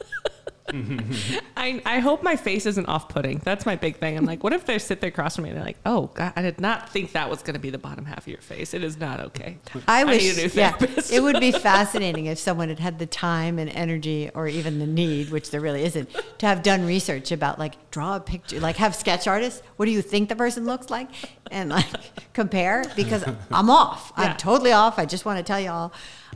[1.57, 3.39] I, I hope my face isn't off putting.
[3.39, 4.17] That's my big thing.
[4.17, 6.33] I'm like, what if they sit there across from me and they're like, oh, God,
[6.37, 8.75] I did not think that was going to be the bottom half of your face.
[8.75, 9.59] It is not okay.
[9.87, 10.77] I wish, a new yeah,
[11.13, 14.87] it would be fascinating if someone had had the time and energy, or even the
[14.87, 16.09] need, which there really isn't,
[16.39, 19.63] to have done research about like draw a picture, like have sketch artists.
[19.77, 21.09] What do you think the person looks like,
[21.51, 21.87] and like
[22.33, 22.85] compare?
[22.97, 24.13] Because I'm off.
[24.17, 24.25] Yeah.
[24.25, 24.99] I'm totally off.
[24.99, 25.93] I just want to tell y'all.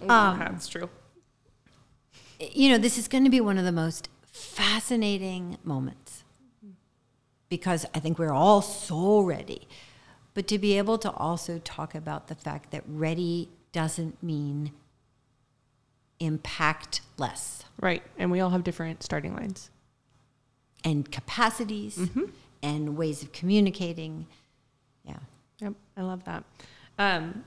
[0.09, 0.91] Um, That's true.
[2.53, 4.09] you know, this is going to be one of the most
[4.41, 6.25] fascinating moments
[7.49, 9.67] because I think we're all so ready.
[10.35, 14.73] But to be able to also talk about the fact that ready doesn't mean
[16.19, 18.03] impact less Right.
[18.19, 19.71] And we all have different starting lines.
[20.85, 21.99] and capacities
[22.63, 24.27] and ways of communicating.
[25.05, 25.17] Yeah.
[25.61, 25.75] Yep.
[25.97, 26.45] I love that.
[26.99, 27.45] Um,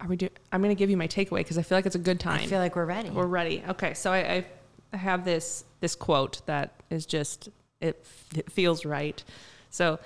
[0.00, 0.28] are we do?
[0.52, 2.40] I'm going to give you my takeaway because I feel like it's a good time.
[2.40, 3.10] I feel like we're ready.
[3.10, 3.62] We're ready.
[3.68, 4.46] Okay, so I, I-
[4.92, 7.48] I have this this quote that is just
[7.80, 8.04] it,
[8.36, 9.22] it feels right.
[9.70, 9.98] So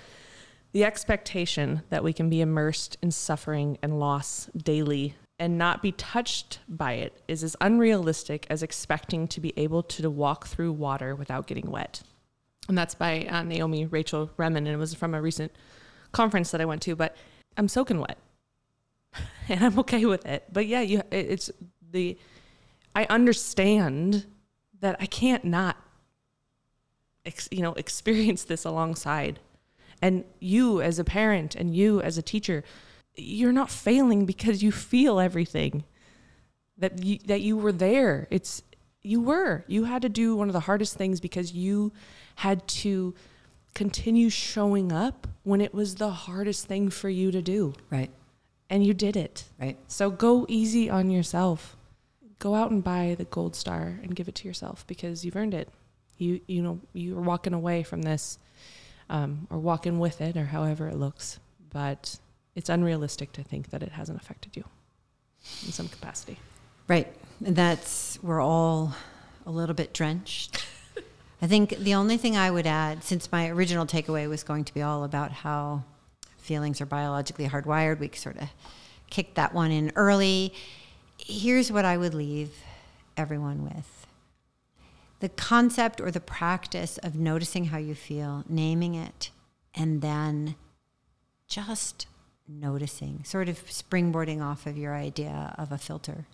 [0.72, 5.92] the expectation that we can be immersed in suffering and loss daily and not be
[5.92, 11.14] touched by it is as unrealistic as expecting to be able to walk through water
[11.14, 12.02] without getting wet.
[12.68, 15.52] And that's by uh, Naomi Rachel Remen, and it was from a recent
[16.12, 16.96] conference that I went to.
[16.96, 17.16] But
[17.56, 18.18] I'm soaking wet,
[19.48, 20.44] and I'm okay with it.
[20.52, 21.50] But yeah, you, it's
[21.90, 22.16] the
[22.94, 24.26] I understand
[24.80, 25.76] that I can't not,
[27.24, 29.40] ex, you know, experience this alongside.
[30.02, 32.64] And you as a parent and you as a teacher,
[33.16, 35.84] you're not failing because you feel everything.
[36.76, 38.26] That you, that you were there.
[38.30, 38.62] It's
[39.02, 39.64] you were.
[39.68, 41.92] You had to do one of the hardest things because you
[42.36, 43.14] had to
[43.74, 47.74] continue showing up when it was the hardest thing for you to do.
[47.90, 48.10] right.
[48.70, 49.44] And you did it.
[49.60, 49.76] Right.
[49.86, 51.76] So go easy on yourself.
[52.44, 55.54] Go out and buy the gold star and give it to yourself because you've earned
[55.54, 55.70] it.
[56.18, 58.38] You you know you're walking away from this,
[59.08, 61.40] um, or walking with it, or however it looks.
[61.72, 62.18] But
[62.54, 64.64] it's unrealistic to think that it hasn't affected you
[65.64, 66.38] in some capacity.
[66.86, 67.10] Right.
[67.42, 68.94] And that's, we're all
[69.46, 70.62] a little bit drenched.
[71.42, 74.74] I think the only thing I would add, since my original takeaway was going to
[74.74, 75.84] be all about how
[76.38, 78.48] feelings are biologically hardwired, we sort of
[79.10, 80.52] kicked that one in early.
[81.26, 82.52] Here's what I would leave
[83.16, 84.06] everyone with.
[85.20, 89.30] The concept or the practice of noticing how you feel, naming it,
[89.74, 90.54] and then
[91.48, 92.08] just
[92.46, 96.26] noticing, sort of springboarding off of your idea of a filter.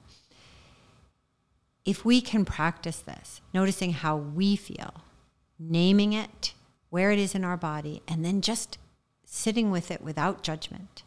[1.84, 5.02] If we can practice this, noticing how we feel,
[5.56, 6.52] naming it,
[6.88, 8.76] where it is in our body, and then just
[9.24, 11.04] sitting with it without judgment,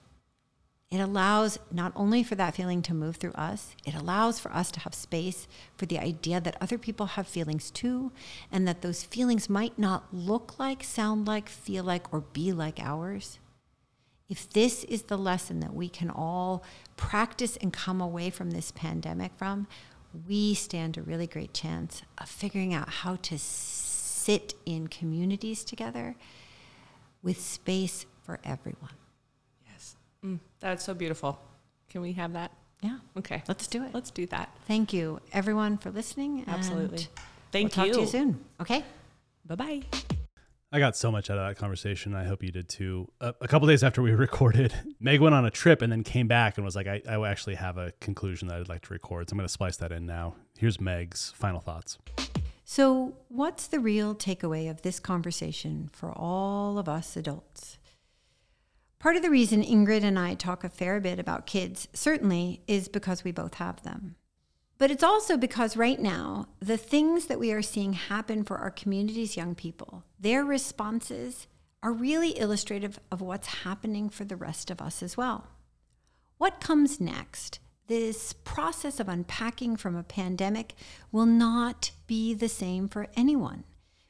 [0.94, 4.70] it allows not only for that feeling to move through us, it allows for us
[4.72, 8.12] to have space for the idea that other people have feelings too,
[8.52, 12.80] and that those feelings might not look like, sound like, feel like, or be like
[12.80, 13.39] ours.
[14.30, 16.64] If this is the lesson that we can all
[16.96, 19.68] practice and come away from this pandemic from,
[20.28, 26.16] we stand a really great chance of figuring out how to sit in communities together
[27.24, 28.91] with space for everyone.
[30.24, 31.39] Yes, mm, that's so beautiful.
[31.89, 32.51] Can we have that?
[32.82, 33.93] Yeah, Okay, let's do it.
[33.93, 34.49] let's do that.
[34.67, 36.39] Thank you, everyone, for listening.
[36.39, 36.97] and Absolutely.
[36.97, 37.93] We'll Thank talk you.
[37.93, 38.43] to you soon.
[38.59, 38.84] Okay.
[39.45, 39.82] Bye bye.
[40.71, 42.15] I got so much out of that conversation.
[42.15, 43.07] I hope you did too.
[43.21, 46.28] A, a couple days after we recorded, Meg went on a trip and then came
[46.28, 49.30] back and was like, I, I actually have a conclusion that I'd like to record.
[49.30, 50.34] So I'm going to splice that in now.
[50.57, 51.99] Here's Meg's final thoughts.
[52.65, 57.78] So, what's the real takeaway of this conversation for all of us adults?
[59.04, 62.88] Part of the reason Ingrid and I talk a fair bit about kids, certainly, is
[62.88, 64.16] because we both have them.
[64.78, 68.72] But it's also because right now, the things that we are seeing happen for our
[68.72, 71.47] community's young people, their responses
[71.84, 75.49] are really illustrative of what's happening for the rest of us as well.
[76.38, 77.60] What comes next?
[77.88, 80.76] This process of unpacking from a pandemic
[81.12, 83.66] will not be the same for anyone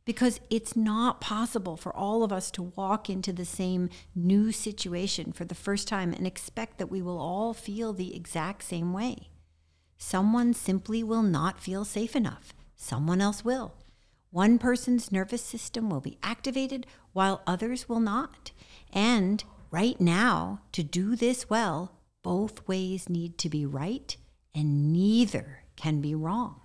[0.06, 5.32] because it's not possible for all of us to walk into the same new situation
[5.32, 9.30] for the first time and expect that we will all feel the exact same way.
[9.98, 13.74] Someone simply will not feel safe enough, someone else will.
[14.32, 18.52] One person's nervous system will be activated while others will not.
[18.92, 24.18] And right now, to do this well, both ways need to be right
[24.56, 26.62] and neither can be wrong.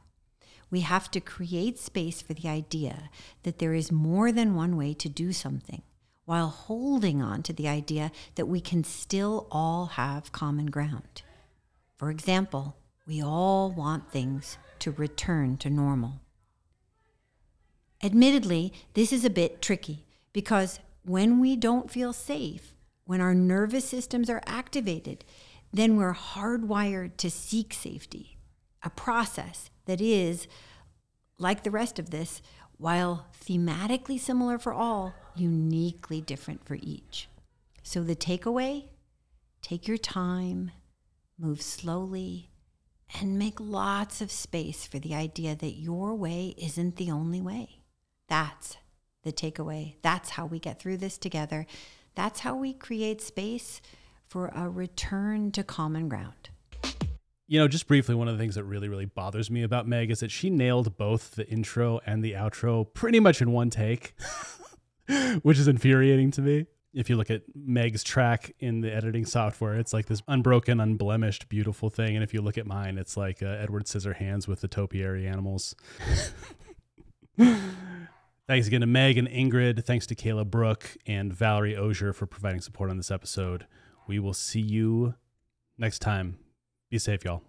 [0.70, 3.10] We have to create space for the idea
[3.42, 5.82] that there is more than one way to do something
[6.24, 11.22] while holding on to the idea that we can still all have common ground.
[11.96, 16.20] For example, we all want things to return to normal.
[18.02, 20.04] Admittedly, this is a bit tricky
[20.34, 22.74] because when we don't feel safe,
[23.06, 25.24] when our nervous systems are activated,
[25.72, 28.36] then we're hardwired to seek safety,
[28.82, 30.46] a process that is,
[31.38, 32.42] like the rest of this,
[32.76, 37.28] while thematically similar for all, uniquely different for each.
[37.82, 38.84] So the takeaway
[39.62, 40.70] take your time,
[41.38, 42.50] move slowly,
[43.18, 47.80] and make lots of space for the idea that your way isn't the only way.
[48.28, 48.76] That's
[49.22, 49.94] the takeaway.
[50.02, 51.66] That's how we get through this together.
[52.14, 53.80] That's how we create space
[54.26, 56.50] for a return to common ground.
[57.50, 60.10] You know, just briefly, one of the things that really, really bothers me about Meg
[60.10, 64.14] is that she nailed both the intro and the outro pretty much in one take,
[65.42, 66.66] which is infuriating to me.
[66.92, 71.48] If you look at Meg's track in the editing software, it's like this unbroken, unblemished,
[71.48, 72.16] beautiful thing.
[72.16, 75.74] And if you look at mine, it's like uh, Edward Scissorhands with the topiary animals.
[78.48, 79.84] Thanks again to Meg and Ingrid.
[79.84, 83.66] Thanks to Kayla Brooke and Valerie Osier for providing support on this episode.
[84.06, 85.14] We will see you
[85.78, 86.38] next time.
[86.90, 87.47] Be safe, y'all.